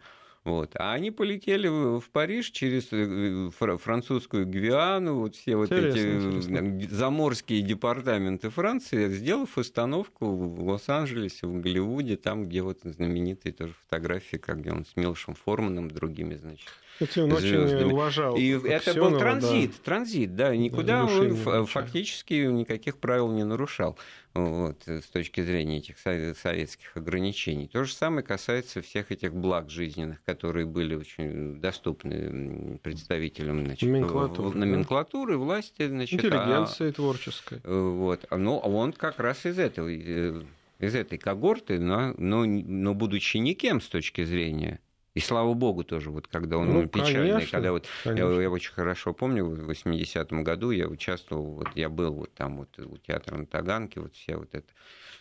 [0.51, 0.73] Вот.
[0.75, 6.97] А они полетели в Париж через э, французскую Гвиану, вот все вот интересно, эти интересно.
[6.97, 14.39] заморские департаменты Франции, сделав установку в Лос-Анджелесе, в Голливуде, там, где вот знаменитые тоже фотографии,
[14.39, 16.69] как где он с Милшем Форманом, другими, значит,
[17.01, 17.77] Он звездами.
[17.77, 19.77] очень уважал И это был транзит, да.
[19.85, 23.99] транзит, да, никуда да, он фактически никаких правил не нарушал
[24.35, 27.69] вот, с точки зрения этих советских ограничений.
[27.69, 34.59] То же самое касается всех этих благ жизненных, которые были очень доступны представителям значит, номенклатуры,
[34.59, 35.89] номенклатуры власти.
[35.89, 37.61] Значит, Интеллигенции а, творческой.
[37.65, 40.43] Вот, ну, он как раз из этого э,
[40.79, 44.81] из этой когорты, но, но, но будучи никем с точки зрения
[45.15, 48.73] и слава богу тоже, вот когда он ну, печальный, конечно, когда вот я, я очень
[48.73, 53.37] хорошо помню, в 80-м году я участвовал, вот я был вот там вот у театра
[53.37, 54.69] на Таганке, вот все вот это.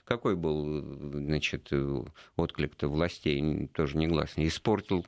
[0.05, 1.71] Какой был, значит,
[2.35, 4.47] отклик-то властей, тоже негласный.
[4.47, 5.05] Испортил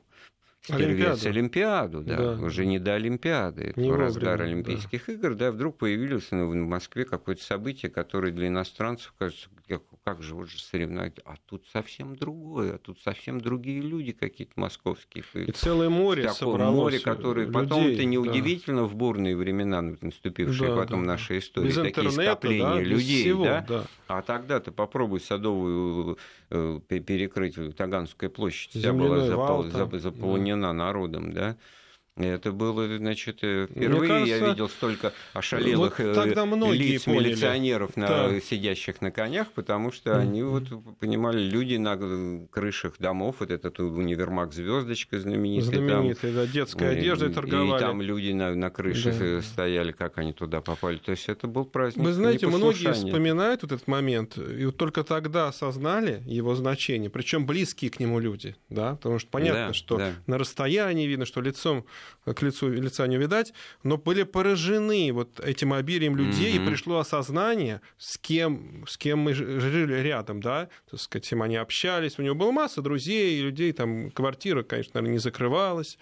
[0.62, 5.12] Стервец Олимпиаду, да, да, уже не до Олимпиады, не в разгар Олимпийских да.
[5.12, 9.48] игр, да, вдруг появилось в Москве какое-то событие, которое для иностранцев кажется
[10.04, 14.52] как же вот же соревновать, а тут совсем другое, а тут совсем другие люди какие-то
[14.56, 15.24] московские.
[15.34, 18.86] И целое море Такое море, которое людей, потом это неудивительно да.
[18.86, 21.12] в бурные времена, наступившие да, потом да.
[21.12, 23.64] нашей истории, без такие скопления да, людей, всего, да?
[23.68, 23.84] да.
[24.08, 26.18] А тогда ты попробуй Садовую
[26.50, 29.64] э, перекрыть Таганскую площадь, вся была запол...
[29.98, 30.72] заполнена да.
[30.72, 31.56] народом, да?
[32.16, 37.28] Это было, значит, э, впервые кажется, я видел столько ошалелых вот э, лиц поняли.
[37.30, 38.40] милиционеров, на, да.
[38.40, 40.20] сидящих на конях, потому что mm-hmm.
[40.20, 40.64] они вот
[40.98, 41.98] понимали, люди на
[42.50, 45.78] крышах домов, вот этот универмаг звездочка знаменитый.
[45.78, 47.78] Знаменитый, там, да, детской одеждой торговали.
[47.78, 49.42] И там люди на, на крыше да.
[49.42, 50.98] стояли, как они туда попали.
[50.98, 55.02] То есть это был праздник Вы знаете, многие вспоминают вот этот момент, и вот только
[55.02, 59.96] тогда осознали его значение, причем близкие к нему люди, да, потому что понятно, да, что
[59.96, 60.12] да.
[60.26, 61.86] на расстоянии видно, что лицом
[62.24, 66.64] к лицу лица не видать, но были поражены вот этим обилием людей, mm-hmm.
[66.64, 71.56] и пришло осознание, с кем, с кем мы жили рядом, да, так сказать, с они
[71.56, 75.98] общались, у него была масса друзей, людей, там, квартира, конечно, наверное, не закрывалась,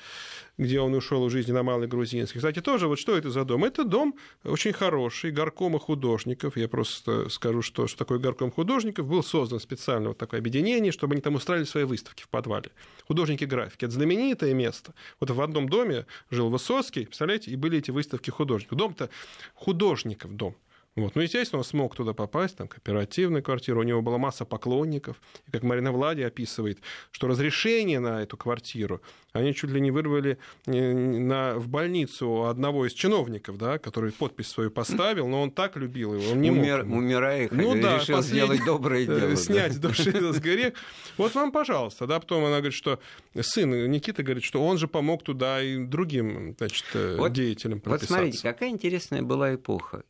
[0.61, 2.38] где он ушел из жизни на Малой Грузинской.
[2.38, 3.64] Кстати, тоже вот что это за дом?
[3.64, 6.57] Это дом очень хороший, горкома художников.
[6.57, 9.07] Я просто скажу, что, что такое горком художников.
[9.07, 12.70] Был создан специально вот такое объединение, чтобы они там устраивали свои выставки в подвале.
[13.09, 13.87] Художники графики.
[13.87, 14.92] Это знаменитое место.
[15.18, 18.77] Вот в одном доме жил Высоцкий, представляете, и были эти выставки художников.
[18.77, 19.09] Дом-то
[19.55, 20.55] художников дом.
[21.00, 21.14] Вот.
[21.14, 25.16] Ну, естественно, он смог туда попасть, там, кооперативная квартира, у него была масса поклонников.
[25.46, 29.00] И как Марина Влади описывает, что разрешение на эту квартиру
[29.32, 34.48] они чуть ли не вырвали э, на, в больницу одного из чиновников, да, который подпись
[34.48, 36.98] свою поставил, но он так любил его, он не Умер, мог.
[36.98, 39.36] Умирая, ну, да, решил сделать доброе дело.
[39.36, 39.88] Снять да.
[39.88, 40.74] души с грех.
[41.16, 42.06] Вот вам, пожалуйста.
[42.06, 42.98] Да, потом она говорит, что
[43.40, 48.02] сын Никита говорит, что он же помог туда и другим значит, э, вот, деятелям Вот
[48.02, 50.02] смотрите, какая интересная была эпоха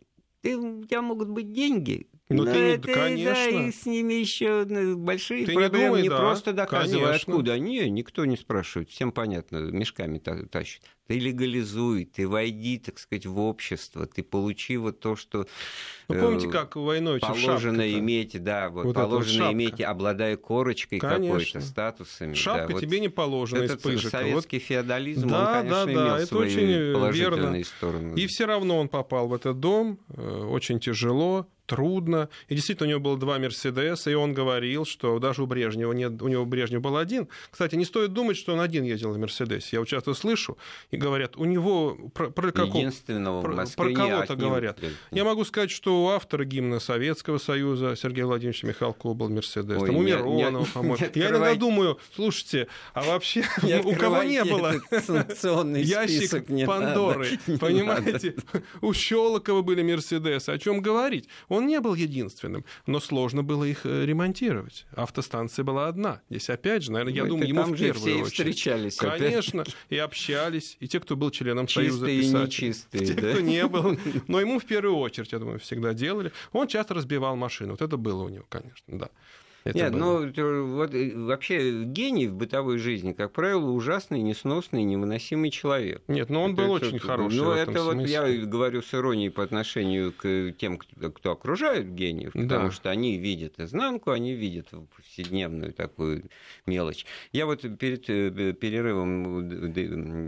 [0.43, 3.35] ты, у тебя могут быть деньги, ну, но ты, это, конечно.
[3.35, 5.79] Да, и с ними еще ну, большие ты проблемы.
[5.79, 7.33] Не, думай, не да, просто доказывай, конечно.
[7.33, 7.59] откуда.
[7.59, 8.89] Не, никто не спрашивает.
[8.89, 10.83] Всем понятно, мешками тащат.
[11.11, 15.49] Ты легализуй, ты войди, так сказать, в общество, ты получи вот то, что
[16.07, 21.01] ну, помните, э, как войной положено иметь, да, вот, вот положено вот иметь, обладая корочкой
[21.01, 22.35] какой-то, статусами.
[22.35, 24.11] Шапка да, тебе вот не положена этот из пыжика.
[24.11, 24.67] советский вот.
[24.67, 27.65] феодализм, да, он, конечно, да, имел да, свои это очень положительные верно.
[27.65, 28.15] стороны.
[28.15, 32.29] И все равно он попал в этот дом, э, очень тяжело, трудно.
[32.49, 36.21] И действительно, у него было два Мерседеса, и он говорил, что даже у Брежнева нет,
[36.21, 37.29] у него Брежнев был один.
[37.51, 39.69] Кстати, не стоит думать, что он один ездил в Мерседесе.
[39.73, 40.59] Я вот часто слышу,
[40.91, 44.81] и говорят, у него про, про, какого, Единственного про, про кого-то говорят.
[45.13, 49.81] Я могу сказать, что у автора гимна Советского Союза Сергея Владимировича Михалкова был Мерседес.
[49.81, 50.97] Ой, Там у Миронова, по-моему.
[51.15, 53.45] Я иногда думаю, слушайте, а вообще
[53.85, 54.75] у кого не было
[55.79, 58.35] ящик Пандоры, понимаете?
[58.81, 60.51] У Щелокова были Мерседесы.
[60.51, 61.29] О чем говорить?
[61.49, 64.87] Он не был единственным, но сложно было их э, ремонтировать.
[64.93, 66.21] Автостанция была одна.
[66.31, 68.27] Здесь опять же, наверное, я думаю, ему в первую все очередь.
[68.33, 68.97] встречались.
[68.97, 72.41] Конечно, и общались, и те, кто был членом Союза Чистые писателей.
[72.41, 73.33] и нечистые, те, да?
[73.33, 73.99] кто не был.
[74.29, 76.33] Но ему в первую очередь, я думаю, всегда делали.
[76.53, 77.73] Он часто разбивал машину.
[77.73, 79.11] Вот это было у него, конечно, да.
[79.65, 79.99] Это Нет, было.
[79.99, 86.03] ну вот э, вообще гений в бытовой жизни, как правило, ужасный, несносный, невыносимый человек.
[86.09, 87.37] Нет, но он это, был это, очень хороший.
[87.37, 88.13] Ну, это этом вот смысле.
[88.13, 92.71] я говорю с иронией по отношению к тем, кто, кто окружает гениев, потому Да.
[92.71, 96.25] что они видят изнанку, они видят повседневную такую
[96.67, 97.05] мелочь.
[97.33, 99.75] Я вот перед э, перерывом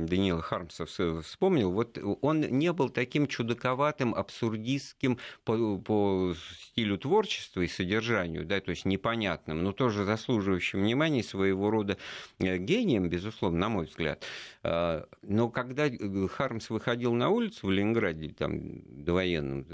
[0.07, 6.35] Даниила Хармса вс- вспомнил, вот он не был таким чудаковатым, абсурдистским по, по
[6.73, 11.97] стилю творчества и содержанию, да, то есть непонятным, но тоже заслуживающим внимания своего рода
[12.39, 14.25] э, гением, безусловно, на мой взгляд.
[14.63, 19.65] А, Но когда э, Хармс выходил на улицу в Ленинграде, там, довоенном,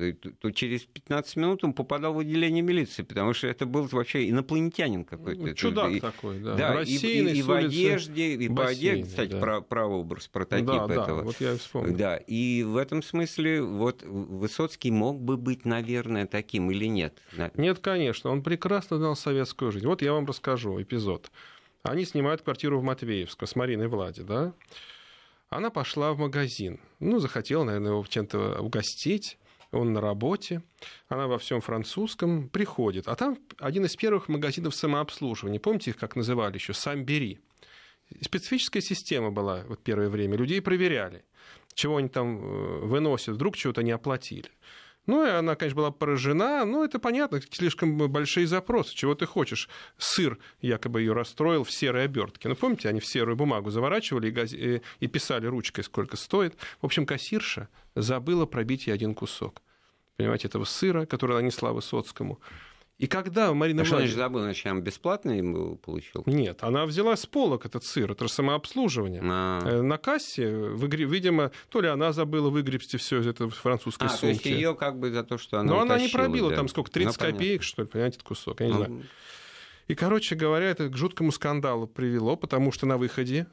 [0.40, 5.04] то через 15 минут он попадал в отделение милиции, потому что это был вообще инопланетянин
[5.04, 5.40] какой-то.
[5.42, 6.54] Ну, Чудак И- такой, да.
[6.54, 9.40] Да, и, Рассеянный и- и с в одежде, и по одежде, кстати, да.
[9.40, 11.22] про, прообраз, прототип да, да, этого.
[11.22, 11.96] вот я и вспомнил.
[11.96, 17.18] Да, и в этом смысле вот Высоцкий мог бы быть, наверное, таким или нет?
[17.56, 19.86] Нет, конечно, он прекрасно знал советскую жизнь.
[19.86, 21.30] Вот я вам расскажу эпизод.
[21.82, 24.52] Они снимают квартиру в Матвеевском с Мариной Влади, да?
[25.48, 26.80] Она пошла в магазин.
[26.98, 29.38] Ну, захотела, наверное, его чем-то угостить.
[29.70, 30.62] Он на работе.
[31.08, 33.06] Она во всем французском приходит.
[33.06, 35.60] А там один из первых магазинов самообслуживания.
[35.60, 36.74] Помните их, как называли еще?
[36.74, 37.38] «Сам бери».
[38.22, 40.36] Специфическая система была в первое время.
[40.36, 41.24] Людей проверяли,
[41.74, 43.34] чего они там э, выносят.
[43.34, 44.50] Вдруг чего-то не оплатили.
[45.08, 46.64] Ну, и она, конечно, была поражена.
[46.66, 48.94] Ну, это понятно, слишком большие запросы.
[48.94, 49.68] Чего ты хочешь?
[49.96, 52.48] Сыр якобы ее расстроил в серой обертке.
[52.48, 54.52] Ну, помните, они в серую бумагу заворачивали и, газ...
[54.52, 56.56] и- и писали ручкой, сколько стоит.
[56.82, 59.62] В общем, кассирша забыла пробить ей один кусок.
[60.18, 62.38] Понимаете, этого сыра, который она несла Высоцкому.
[62.98, 66.24] И когда Марина что Владимировна- забыл, значит, я бесплатно ему получил?
[66.26, 69.20] Нет, она взяла с полок этот сыр, это самообслуживание.
[69.24, 74.04] А, Э, На кассе, выгре- видимо, то ли она забыла выгребсти все из этой французской
[74.04, 74.48] а, то есть сумки.
[74.52, 76.56] ее как бы за то, что она Но она не утащила, пробила, да.
[76.56, 77.38] там сколько, 30 Ну, понятно.
[77.38, 79.02] копеек, что ли, понимаете, этот кусок, я не Ну, знаю.
[79.88, 83.46] И, короче говоря, это к жуткому скандалу привело, потому что на выходе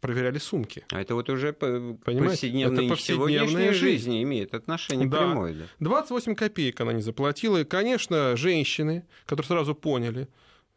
[0.00, 0.84] проверяли сумки.
[0.92, 3.78] А это вот уже по- Понимаете, повседневной, это повседневная жизнь.
[3.80, 5.18] жизни имеет отношение Да.
[5.18, 5.54] прямое.
[5.54, 5.64] Да.
[5.80, 7.58] 28 копеек она не заплатила.
[7.58, 10.28] И, конечно, женщины, которые сразу поняли,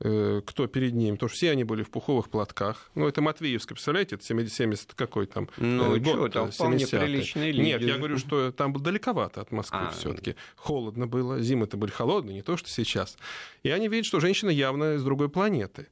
[0.02, 2.90] кто перед ним, потому что все они были в пуховых платках.
[2.96, 6.52] Ну, это Матвеевская, представляете, это 70, 70 какой там Ну, э, чё, год, там э,
[6.52, 7.00] вполне 70-й.
[7.00, 9.92] приличные люди Нет, я говорю, что там было далековато от Москвы А.
[9.92, 13.18] все таки Холодно было, зимы-то были холодные, не то, что сейчас.
[13.64, 15.88] И они видят, что женщина явно из другой планеты.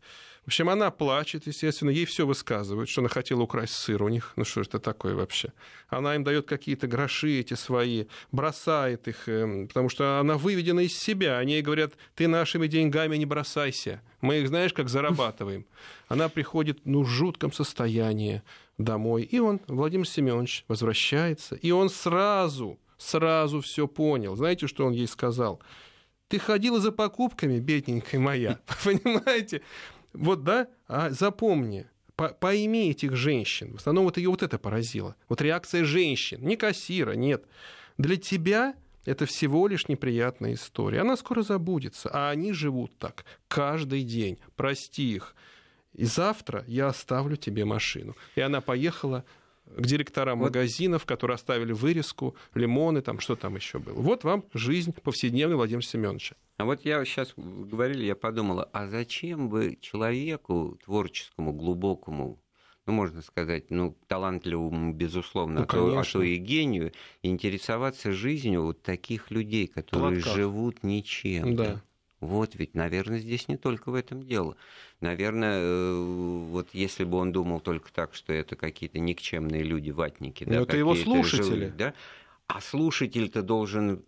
[0.50, 4.34] Общем, она плачет, естественно, ей все высказывают, что она хотела украсть сыр у них.
[4.36, 5.54] Ну что ж это такое вообще?
[5.90, 10.98] Она им дает какие-то гроши эти свои, бросает их, эм, потому что она выведена из
[10.98, 11.38] себя.
[11.38, 14.02] Они ей говорят, ты нашими деньгами не бросайся.
[14.22, 15.68] Мы их, знаешь, как зарабатываем.
[16.08, 18.42] Она приходит, ну, в жутком состоянии
[18.80, 19.26] домой.
[19.26, 21.58] И он, Владимир Семенович, возвращается.
[21.58, 24.36] И он сразу, сразу все понял.
[24.36, 25.62] Знаете, что он ей сказал?
[26.28, 28.58] Ты ходила за покупками, бедненькая моя.
[28.84, 29.62] Понимаете?
[30.14, 30.68] Вот, да?
[30.88, 33.74] А запомни, по- пойми этих женщин.
[33.74, 35.16] В основном вот ее вот это поразило.
[35.28, 36.42] Вот реакция женщин.
[36.46, 37.46] Не кассира, нет.
[37.98, 41.02] Для тебя это всего лишь неприятная история.
[41.02, 42.10] Она скоро забудется.
[42.12, 44.40] А они живут так каждый день.
[44.56, 45.36] Прости их.
[45.94, 48.16] И завтра я оставлю тебе машину.
[48.36, 49.26] И она поехала
[49.66, 50.46] к директорам Вот.
[50.46, 53.96] магазинов, которые оставили вырезку, лимоны, там что там еще было.
[53.96, 56.36] Вот вам жизнь повседневная Владимира Семеновича.
[56.60, 62.38] А вот я сейчас говорили, я подумала, а зачем бы человеку творческому, глубокому,
[62.86, 66.92] ну, можно сказать, ну, талантливому, безусловно, Ну, а, то, а то и гению,
[67.24, 70.36] интересоваться жизнью вот таких людей, которые Платках.
[70.36, 71.56] живут ничем.
[71.56, 71.82] Да.
[72.20, 74.58] Вот ведь, наверное, здесь не только в этом дело.
[75.00, 80.44] Наверное, э, вот если бы он думал только так, что это какие-то никчемные люди, ватники,
[80.44, 81.44] Но да, это его слушатели.
[81.44, 81.94] Живые, да,
[82.48, 84.04] а слушатель-то должен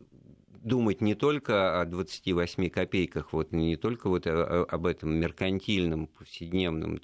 [0.64, 7.00] думать не только о 28 копейках, вот, не только вот об этом меркантильном, повседневном.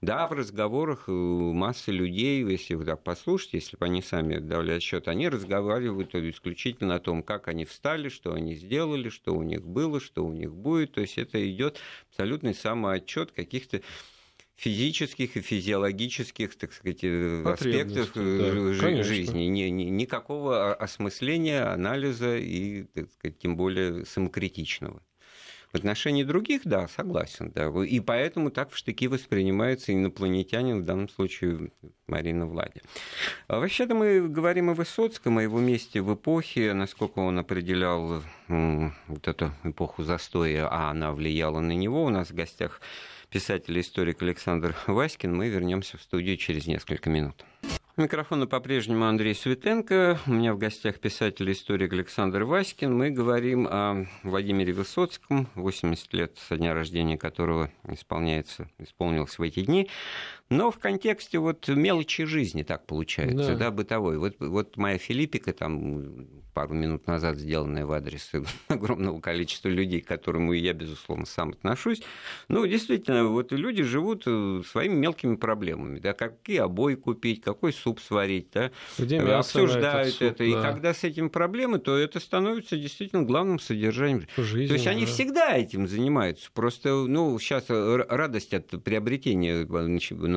[0.00, 4.72] Да, в разговорах э, масса людей, если вы так послушаете, если бы они сами давали
[4.72, 9.66] отчет, они разговаривают исключительно о том, как они встали, что они сделали, что у них
[9.66, 10.92] было, что у них будет.
[10.92, 11.78] То есть это идет
[12.10, 13.82] абсолютный самоотчет каких-то
[14.60, 19.44] физических и физиологических, так сказать, э, аспектов э, да, жизни.
[19.44, 25.02] Ни, ни, никакого осмысления, анализа и, так сказать, тем более самокритичного.
[25.72, 27.52] В отношении других, да, согласен.
[27.54, 27.68] Да.
[27.84, 31.70] И поэтому так в штыки воспринимается инопланетянин, в данном случае
[32.06, 32.82] Марина Влади.
[33.46, 39.28] А вообще-то мы говорим о Высоцком, о его месте в эпохе, насколько он определял вот
[39.28, 42.04] эту эпоху застоя, а она влияла на него.
[42.04, 42.80] У нас в гостях
[43.30, 45.34] писатель-историк Александр Васькин.
[45.34, 47.44] Мы вернемся в студию через несколько минут.
[47.96, 50.18] Микрофона по-прежнему Андрей Светенко.
[50.26, 52.96] У меня в гостях писатель-историк Александр Васькин.
[52.96, 59.64] Мы говорим о Владимире Высоцком, 80 лет со дня рождения которого исполняется, исполнилось в эти
[59.64, 59.88] дни.
[60.50, 64.18] Но в контексте вот мелочи жизни так получается, да, да бытовой.
[64.18, 68.32] Вот, вот моя Филиппика, там пару минут назад сделанная в адрес
[68.68, 72.02] огромного количества людей, к которому я, безусловно, сам отношусь.
[72.48, 78.00] Ну, действительно, вот люди живут э, своими мелкими проблемами, да, какие обои купить, какой суп
[78.00, 80.38] сварить, да, Где э, обсуждают суп, это.
[80.38, 80.44] Да.
[80.44, 84.26] И когда с этим проблемы, то это становится действительно главным содержанием.
[84.36, 85.12] Жизнь, то есть они да.
[85.12, 86.50] всегда этим занимаются.
[86.52, 89.64] Просто, ну, сейчас радость от приобретения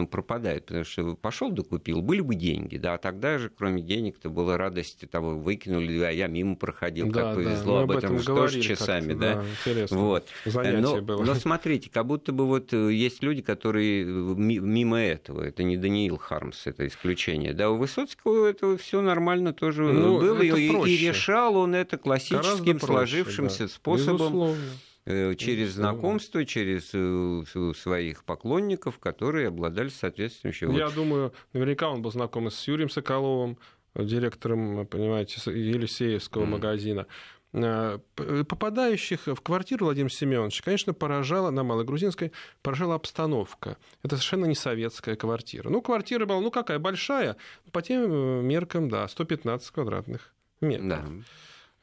[0.04, 3.82] ну, ну, пропадает, потому что пошел докупил, были бы деньги, да, а тогда же, кроме
[3.82, 8.16] денег-то была радость того, выкинули, а я мимо проходил, да, как повезло, да, об этом,
[8.18, 9.43] этом тоже часами, да.
[9.66, 10.28] да вот.
[10.45, 11.24] но, было.
[11.24, 16.18] но смотрите, как будто бы вот э, есть люди, которые мимо этого, это не Даниил
[16.18, 21.56] Хармс, это исключение, да, у Высоцкого это все нормально тоже ну, было, и, и решал
[21.56, 23.70] он это классическим проще, сложившимся да.
[23.70, 24.18] способом.
[24.18, 30.72] Безусловно Э, через знакомство, через э, своих поклонников, которые обладали соответствующим.
[30.72, 30.95] Я вот...
[30.95, 33.58] думаю, наверняка он был знаком с Юрием Соколовым,
[33.95, 36.47] директором, понимаете, Елисеевского mm.
[36.47, 37.08] магазина.
[37.54, 42.32] Э, попадающих в квартиру Владимира Семеновича, конечно, поражала, на Малогрузинской,
[42.64, 43.78] поражала обстановка.
[44.01, 45.70] Это совершенно не советская квартира.
[45.70, 47.38] Ну, квартира была, ну, какая, большая,
[47.72, 50.88] по тем меркам, да, 115 квадратных метров.
[50.88, 51.04] Да.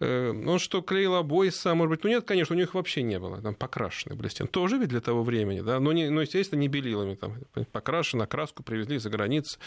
[0.00, 2.04] Э, он что, клеил обои сам, может быть?
[2.04, 3.40] Ну нет, конечно, у них вообще не было.
[3.42, 4.48] Там покрашены были стены.
[4.48, 5.78] Тоже ведь для того времени, да?
[5.78, 7.14] Но, не, но естественно, не белилами.
[7.14, 7.36] Там
[7.70, 9.58] покрашено, краску привезли за границу.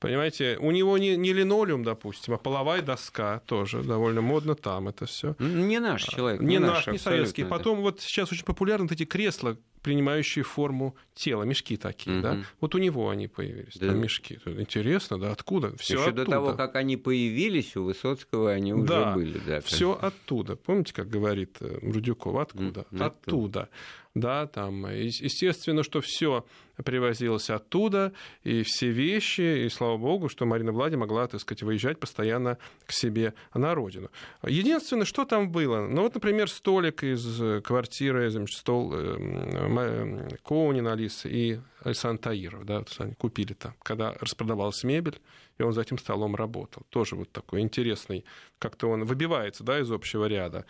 [0.00, 5.06] Понимаете, у него не, не линолеум, допустим, а половая доска тоже довольно модно там это
[5.06, 5.36] все.
[5.38, 6.40] Не наш человек.
[6.40, 7.44] Не, не наш, не советский.
[7.44, 9.56] Потом вот сейчас очень популярны вот эти кресла,
[9.86, 12.22] принимающие форму тела, мешки такие, угу.
[12.22, 12.38] да.
[12.60, 13.86] Вот у него они появились, да.
[13.86, 14.40] там мешки.
[14.44, 15.76] Интересно, да, откуда?
[15.76, 16.24] Все Еще оттуда.
[16.24, 19.40] до того, как они появились, у Высоцкого они уже да, были.
[19.46, 20.56] Да, все оттуда.
[20.56, 22.80] Помните, как говорит э, Рудюков, откуда?
[22.80, 23.06] Оттуда.
[23.06, 23.68] оттуда
[24.16, 26.46] да, там, естественно, что все
[26.84, 28.12] привозилось оттуда,
[28.44, 32.56] и все вещи, и слава богу, что Марина Влади могла, так сказать, выезжать постоянно
[32.86, 34.10] к себе на родину.
[34.42, 41.28] Единственное, что там было, ну вот, например, столик из квартиры, значит, стол э, Коунина Алисы
[41.28, 45.20] и Александр Таиров, да, вот они купили там, когда распродавалась мебель,
[45.58, 46.84] и он за этим столом работал.
[46.88, 48.24] Тоже вот такой интересный,
[48.58, 50.64] как-то он выбивается, да, из общего ряда.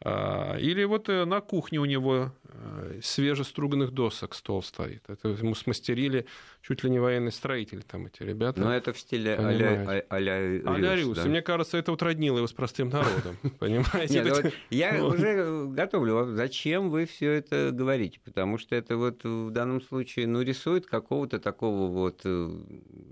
[0.00, 5.02] А, или вот э, на кухне у него э, свежеструганных досок стол стоит.
[5.08, 6.26] Это ему смастерили
[6.62, 8.60] чуть ли не военный строитель там эти ребята.
[8.60, 10.66] Но это в стиле а-ля, а-ля Рюс.
[10.66, 11.16] А-ля Рюс.
[11.16, 11.24] Да?
[11.24, 13.38] мне кажется, это вот роднило его с простым народом.
[13.58, 14.22] Понимаете?
[14.22, 16.36] Нет, вот я уже готовлю.
[16.36, 18.20] Зачем вы все это говорите?
[18.24, 22.50] Потому что это вот в данном случае ну, рисует какого-то такого вот э,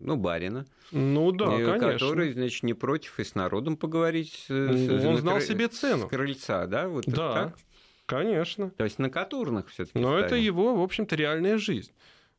[0.01, 0.67] ну, барина.
[0.93, 1.79] Ну да, конечно.
[1.79, 4.47] Который, значит, не против и с народом поговорить.
[4.49, 6.07] Он знал себе цену.
[6.07, 6.76] С крыльца, да?
[6.85, 7.35] Вот да.
[7.35, 7.59] Так?
[8.07, 8.71] Конечно.
[8.71, 9.99] То есть на Катурных все-таки.
[9.99, 10.25] Но ставим.
[10.27, 11.93] это его, в общем-то, реальная жизнь.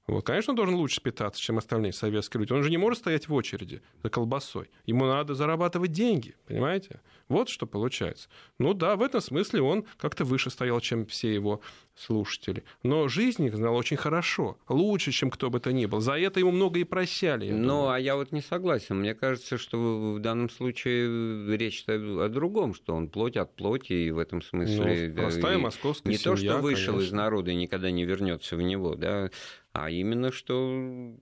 [0.08, 2.53] Вот, конечно, он должен лучше питаться, чем остальные советские люди.
[2.53, 4.70] Он же не может стоять в очереди за колбасой.
[4.86, 7.01] Ему надо зарабатывать деньги, понимаете?
[7.28, 8.30] Вот что получается.
[8.58, 11.60] Ну да, в этом смысле он как-то выше стоял, чем все его
[11.93, 12.64] слушатели.
[12.84, 15.99] Но жизнь их знал очень хорошо, лучше, чем кто бы то ни был.
[15.99, 17.51] За это ему много и прощали.
[17.51, 18.99] Ну, а я вот не согласен.
[18.99, 24.12] Мне кажется, что в данном случае речь о другом, что он плоть от плоти, и
[24.12, 25.10] в этом смысле...
[25.10, 27.08] Ну, простая московская Не семья, то, что вышел конечно.
[27.08, 29.32] из народа и никогда не вернется в него, да,
[29.78, 31.13] а именно, что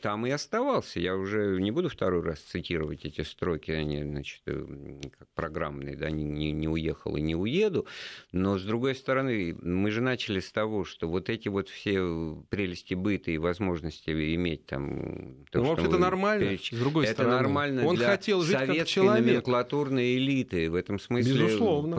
[0.00, 1.00] там и оставался.
[1.00, 6.08] Я уже не буду второй раз цитировать эти строки, они, значит, э, как программные, да,
[6.08, 7.88] не, не, не уехал и не уеду,
[8.30, 12.94] но, с другой стороны, мы же начали с того, что вот эти вот все прелести
[12.94, 15.44] быта и возможности иметь там...
[15.50, 16.70] То, ну, это нормально, переч...
[16.70, 17.34] с другой это стороны.
[17.34, 19.26] Это нормально Он для хотел жить советской как человек.
[19.26, 20.70] номенклатурной элиты.
[20.70, 21.96] В этом смысле Безусловно.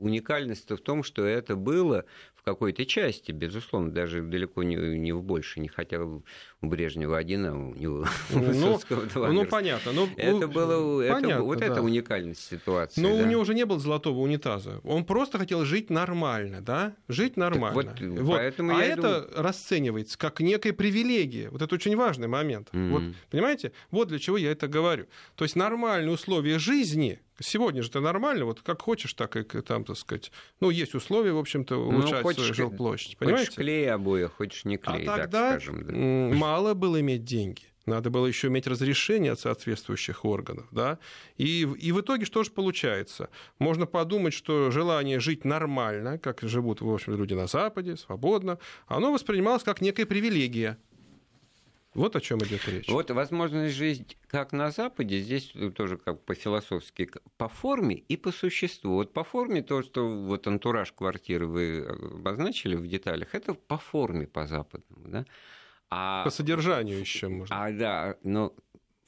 [0.00, 2.04] уникальность в том, что это было
[2.44, 6.22] какой-то части, безусловно, даже далеко не, не в больше, не хотя у
[6.60, 9.92] Брежнева один, а у него ну, Высоцкого два Ну, понятно.
[9.92, 11.66] Ну, это было, понятно, это, вот да.
[11.66, 13.00] это уникальность ситуации.
[13.00, 13.22] Но да?
[13.22, 14.80] у него уже не было золотого унитаза.
[14.84, 16.94] Он просто хотел жить нормально, да?
[17.08, 17.74] Жить нормально.
[17.74, 18.36] вот, вот.
[18.36, 19.28] Поэтому а я это думаю...
[19.36, 21.48] расценивается как некая привилегия.
[21.48, 22.68] Вот это очень важный момент.
[22.72, 22.90] Mm-hmm.
[22.90, 23.72] Вот, понимаете?
[23.90, 25.06] Вот для чего я это говорю.
[25.36, 29.84] То есть нормальные условия жизни Сегодня же это нормально, вот как хочешь, так и там,
[29.84, 30.30] так сказать,
[30.60, 33.16] ну, есть условия, в общем-то, улучшать ну, хочешь, свою жилплощадь.
[33.18, 33.46] Понимаете?
[33.46, 36.30] Хочешь клей обои, хочешь не клей, а тогда так скажем.
[36.30, 36.36] Да.
[36.36, 37.62] мало было иметь деньги.
[37.86, 40.66] Надо было еще иметь разрешение от соответствующих органов.
[40.70, 40.98] Да?
[41.36, 43.28] И, и в итоге что же получается?
[43.58, 49.12] Можно подумать, что желание жить нормально, как живут, в общем, люди на Западе, свободно, оно
[49.12, 50.78] воспринималось как некая привилегия.
[51.94, 52.88] Вот о чем идет речь.
[52.88, 58.94] Вот возможность жить как на Западе, здесь тоже как по-философски, по форме и по существу.
[58.94, 64.26] Вот по форме то, что вот антураж квартиры вы обозначили в деталях, это по форме
[64.26, 65.24] по западному, да?
[65.90, 67.64] А, по содержанию еще можно.
[67.64, 68.52] А да, но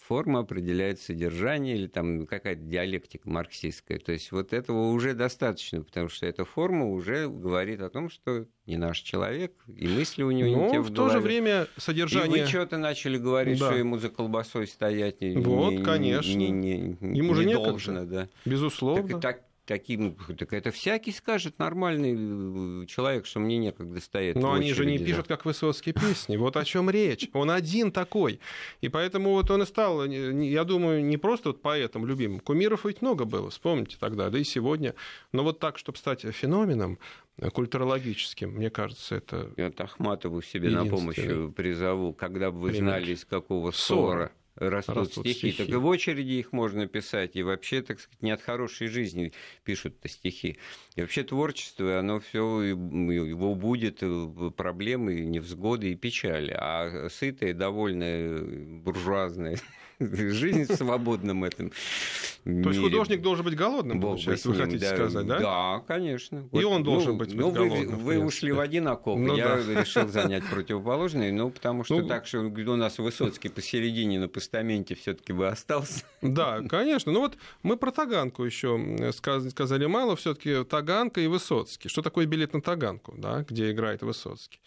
[0.07, 3.99] форма определяет содержание или там какая-то диалектика марксистская.
[3.99, 8.47] То есть вот этого уже достаточно, потому что эта форма уже говорит о том, что
[8.67, 11.67] не наш человек, и мысли у него Но не те в, в то же время
[11.77, 12.39] содержание...
[12.39, 13.67] И вы что-то начали говорить, да.
[13.67, 16.31] что ему за колбасой стоять не, вот, не, конечно.
[16.31, 17.71] не, не, не, ему же не некогда.
[17.71, 18.05] должно.
[18.05, 18.29] Да.
[18.45, 19.21] Безусловно.
[19.21, 24.37] Так, так, таким, так это всякий скажет, нормальный э, человек, что мне некогда стоять.
[24.37, 26.37] Но они же не пишут, как Высоцкие песни.
[26.37, 27.29] Вот о чем речь.
[27.33, 28.41] Он один такой.
[28.81, 32.41] И поэтому вот он и стал, я думаю, не просто вот поэтом любимым.
[32.41, 34.95] Кумиров ведь много было, вспомните тогда, да и сегодня.
[35.33, 36.99] Но вот так, чтобы стать феноменом,
[37.39, 39.53] э, культурологическим, мне кажется, это...
[39.57, 41.17] Я Ахматову себе на помощь
[41.55, 45.53] призову, когда бы вы знали, из какого ссора растут, растут стихи.
[45.53, 45.65] стихи.
[45.65, 47.37] Так и в очереди их можно писать.
[47.37, 49.33] И вообще, так сказать, не от хорошей жизни
[49.65, 50.59] пишут-то стихи.
[50.95, 56.55] И вообще творчество, оно все его будет э, проблемы, невзгоды и печали.
[56.57, 58.41] А сытое, довольное,
[58.83, 59.59] буржуазное
[60.01, 61.73] жизнь в свободном этом
[62.45, 62.63] мире.
[62.63, 65.39] То есть художник должен быть голодным, Бог получается, вы хотите да, сказать, да?
[65.39, 66.49] Да, конечно.
[66.53, 67.99] И вот, он должен ну, быть, ну, голодным.
[67.99, 69.81] Вы, вы ушли в один окоп, ну, я да.
[69.81, 74.95] решил занять противоположный, ну, потому что ну, так, что у нас Высоцкий посередине на постаменте
[74.95, 76.05] все таки бы остался.
[76.23, 77.13] Да, конечно.
[77.13, 81.89] Ну вот мы про Таганку еще сказали мало, все таки Таганка и Высоцкий.
[81.89, 84.61] Что такое билет на Таганку, да, где играет Высоцкий?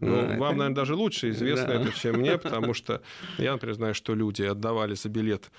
[0.00, 0.40] Ну, да, вам, это...
[0.40, 1.74] наверное, даже лучше известно да.
[1.74, 3.02] это, чем мне, потому что
[3.38, 5.50] я, например, знаю, что люди отдавали за билет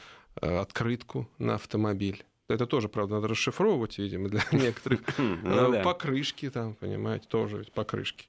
[0.42, 2.24] э, открытку на автомобиль.
[2.48, 5.02] Это тоже, правда, надо расшифровывать, видимо, для некоторых.
[5.18, 8.28] Ну э, покрышки там, понимаете, тоже покрышки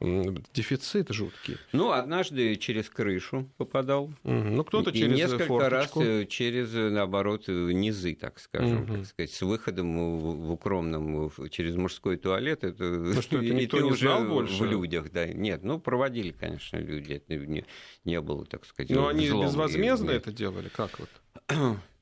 [0.00, 1.56] дефицит жуткий.
[1.72, 4.04] Ну, однажды через крышу попадал.
[4.24, 4.32] Угу.
[4.32, 6.00] Ну, кто-то через И несколько форточку.
[6.00, 8.94] раз э, через, э, наоборот, э, низы, так скажем, угу.
[8.98, 12.62] так сказать, с выходом в укромном через мужской туалет.
[12.62, 14.62] Это, ну, что, это никто не уже знал больше?
[14.62, 15.26] в людях, да.
[15.26, 17.14] Нет, ну, проводили, конечно, люди.
[17.14, 17.64] Это не,
[18.04, 20.68] не было, так сказать, Но они безвозмездно это делали?
[20.68, 21.08] Как вот?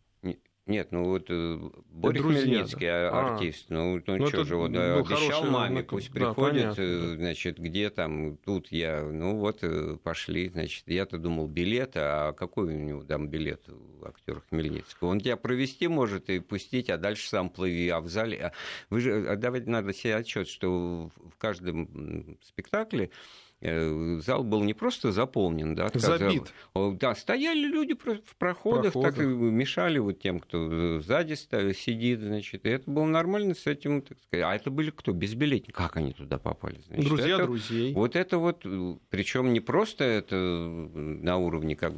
[0.66, 1.60] Нет, ну вот э,
[1.90, 3.10] Борис друзья, Хмельницкий, да?
[3.10, 7.16] А, артист, ну, ну, ну что же, вот, обещал маме, пусть да, приходит, понятно, э,
[7.18, 12.74] значит, где там, тут я, ну вот э, пошли, значит, я-то думал билет, а какой
[12.74, 15.08] у него там билет у актера Хмельницкого?
[15.08, 18.36] Он тебя провести может и пустить, а дальше сам плыви, а в зале...
[18.46, 18.52] А
[18.90, 23.12] вы же, а давайте надо себе отчет, что в каждом спектакле
[23.60, 26.52] зал был не просто заполнен, да, забит.
[26.74, 32.66] Да, стояли люди в проходах, проходах, так и мешали вот тем, кто сзади сидит, значит,
[32.66, 34.44] и это было нормально с этим, так сказать.
[34.44, 35.12] А это были кто?
[35.12, 35.72] Безбилетники.
[35.72, 36.80] Как они туда попали?
[36.86, 37.94] Значит, Друзья это, друзей.
[37.94, 38.64] Вот это вот,
[39.08, 41.94] причем не просто это на уровне как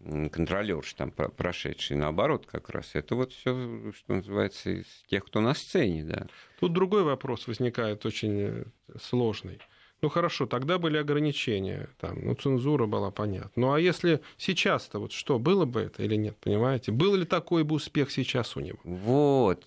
[0.00, 2.90] контролерш там прошедший, наоборот как раз.
[2.94, 6.26] Это вот все, что называется, из тех, кто на сцене, да.
[6.60, 8.64] Тут другой вопрос возникает очень э,
[9.00, 9.58] сложный.
[10.04, 13.50] Ну хорошо, тогда были ограничения, там, ну цензура была понятна.
[13.56, 16.92] Ну а если сейчас-то вот что, было бы это или нет, понимаете?
[16.92, 18.76] Был ли такой бы успех сейчас у него?
[18.84, 19.64] Вот,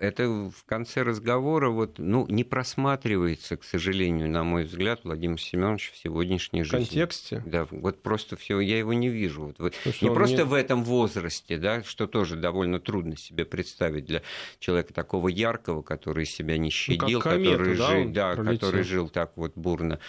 [0.00, 5.92] это в конце разговора вот, ну, не просматривается, к сожалению, на мой взгляд, Владимир Семенович
[5.92, 6.84] в сегодняшней жизни.
[6.84, 7.42] В контексте?
[7.46, 9.54] Да, вот просто все, я его не вижу.
[9.58, 10.44] Вот, ну, не просто не...
[10.44, 14.22] в этом возрасте, да, что тоже довольно трудно себе представить для
[14.58, 19.08] человека такого яркого, который себя не щадил, ну, комету, который, да, жил, да, который жил
[19.10, 20.00] так вот бурно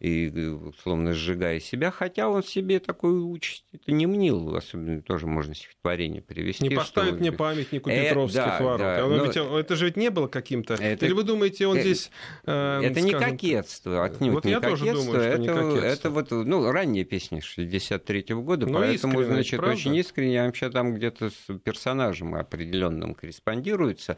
[0.00, 5.54] и, условно, сжигая себя, хотя он себе такую участь это не мнил, особенно тоже можно
[5.54, 6.62] стихотворение привести.
[6.62, 8.78] Не поставит мне памятник у Петровских э, да, ворот.
[8.78, 9.24] Да, но...
[9.24, 10.74] ведь, это же ведь не было каким-то...
[10.74, 11.04] Это...
[11.04, 11.80] Или вы думаете, он э...
[11.80, 12.10] здесь...
[12.44, 13.20] Э, это скажем...
[13.20, 14.86] не кокетство, отнюдь вот не я кокетство.
[14.88, 15.86] Тоже думаю, что это, не кокетство.
[15.86, 19.74] это вот, ну, ранняя песня 63-го года, но поэтому, значит, правда?
[19.74, 24.16] очень искренне, вообще там где-то с персонажем определенным корреспондируется.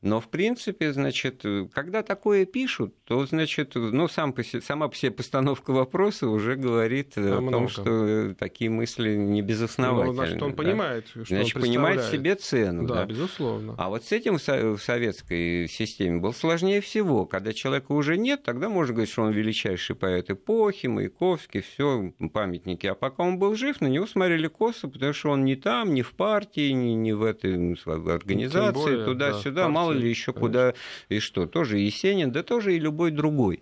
[0.00, 4.94] Но, в принципе, значит, когда такое пишут, то, значит, ну, сам по себе, сама по
[4.94, 7.52] себе постановка вопроса уже говорит а о много.
[7.52, 10.06] том, что такие мысли не безосновательны.
[10.06, 10.56] Ну, значит, он да?
[10.56, 12.86] понимает, что Значит, он понимает себе цену.
[12.86, 13.74] Да, да, безусловно.
[13.76, 17.26] А вот с этим в советской системе было сложнее всего.
[17.26, 22.86] Когда человека уже нет, тогда можно говорить, что он величайший поэт эпохи, Маяковский, все памятники.
[22.86, 26.02] А пока он был жив, на него смотрели косо, потому что он не там, не
[26.02, 30.74] в партии, не, не в этой организации, туда-сюда, да, мало мало ли еще куда
[31.08, 31.46] и что.
[31.46, 33.60] Тоже Есенин, да тоже и любой другой.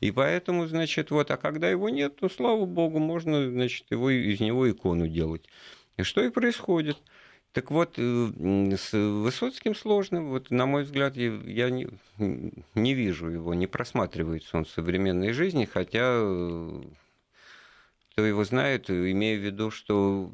[0.00, 4.40] И поэтому, значит, вот, а когда его нет, то, слава богу, можно, значит, его, из
[4.40, 5.46] него икону делать.
[5.96, 6.98] И что и происходит.
[7.52, 8.30] Так вот, э,
[8.76, 10.22] с Высоцким сложно.
[10.22, 15.64] Вот, на мой взгляд, я не, не вижу его, не просматривается он в современной жизни,
[15.64, 16.82] хотя э,
[18.10, 20.30] кто его знает, имея в виду, что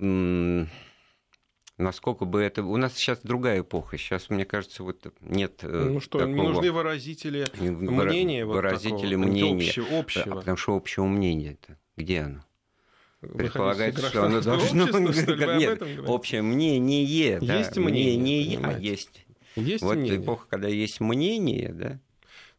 [1.80, 2.62] насколько бы это...
[2.62, 3.98] У нас сейчас другая эпоха.
[3.98, 6.34] Сейчас, мне кажется, вот нет э, Ну что, такого...
[6.34, 8.44] не нужны выразители мнения?
[8.44, 9.68] Выразители вот мнения.
[9.68, 10.32] Общего, общего.
[10.32, 12.44] А потому что общего мнения-то где оно?
[13.20, 14.88] Предполагается, что оно должно...
[15.56, 17.38] Нет, общее мнение.
[17.40, 19.26] Есть мнение, а есть.
[19.56, 20.22] Есть вот мнение.
[20.22, 22.00] эпоха, когда есть мнение, да,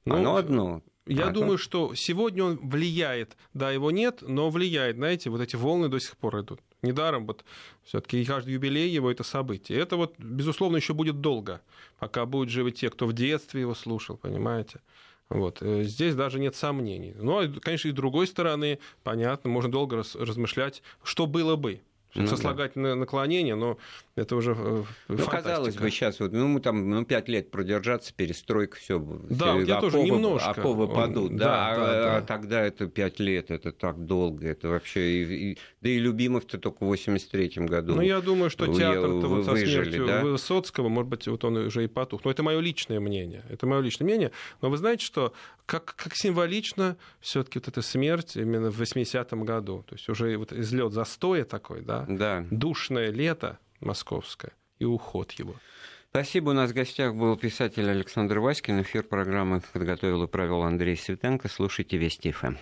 [0.05, 0.83] ну, оно одно.
[1.07, 5.55] Я а, думаю, что сегодня он влияет, да, его нет, но влияет, знаете, вот эти
[5.55, 6.61] волны до сих пор идут.
[6.81, 7.45] Недаром вот
[7.83, 9.79] все-таки каждый юбилей его это событие.
[9.79, 11.61] Это вот, безусловно, еще будет долго,
[11.99, 14.79] пока будут живы те, кто в детстве его слушал, понимаете.
[15.29, 15.61] Вот.
[15.61, 17.13] Э, здесь даже нет сомнений.
[17.17, 21.81] Но, конечно, и с другой стороны, понятно, можно долго размышлять, что было бы
[22.13, 22.99] ну, сослагательное да.
[22.99, 23.77] наклонение, но
[24.15, 28.13] это уже э, Ну, казалось бы, сейчас вот, ну, мы там, ну, пять лет продержаться,
[28.13, 28.99] перестройка, все.
[28.99, 30.49] Да, все, я оковы, тоже немножко.
[30.49, 34.67] Оковы падут, да, да, а, да, а тогда это пять лет, это так долго, это
[34.67, 39.27] вообще, и, и, да и Любимов-то только в 83-м году Ну, я думаю, что театр-то
[39.27, 40.21] вот со смертью да?
[40.21, 42.25] Высоцкого, может быть, вот он уже и потух.
[42.25, 44.31] Но это мое личное мнение, это мое личное мнение.
[44.61, 45.33] Но вы знаете, что
[45.65, 50.51] как, как символично все-таки вот эта смерть именно в 80-м году, то есть уже вот
[50.51, 52.45] излет застоя такой, да, да.
[52.51, 55.55] душное лето московское и уход его.
[56.09, 56.49] Спасибо.
[56.49, 58.81] У нас в гостях был писатель Александр Васькин.
[58.81, 61.47] Эфир программы подготовил и провел Андрей Светенко.
[61.47, 62.47] Слушайте Вести ФМ.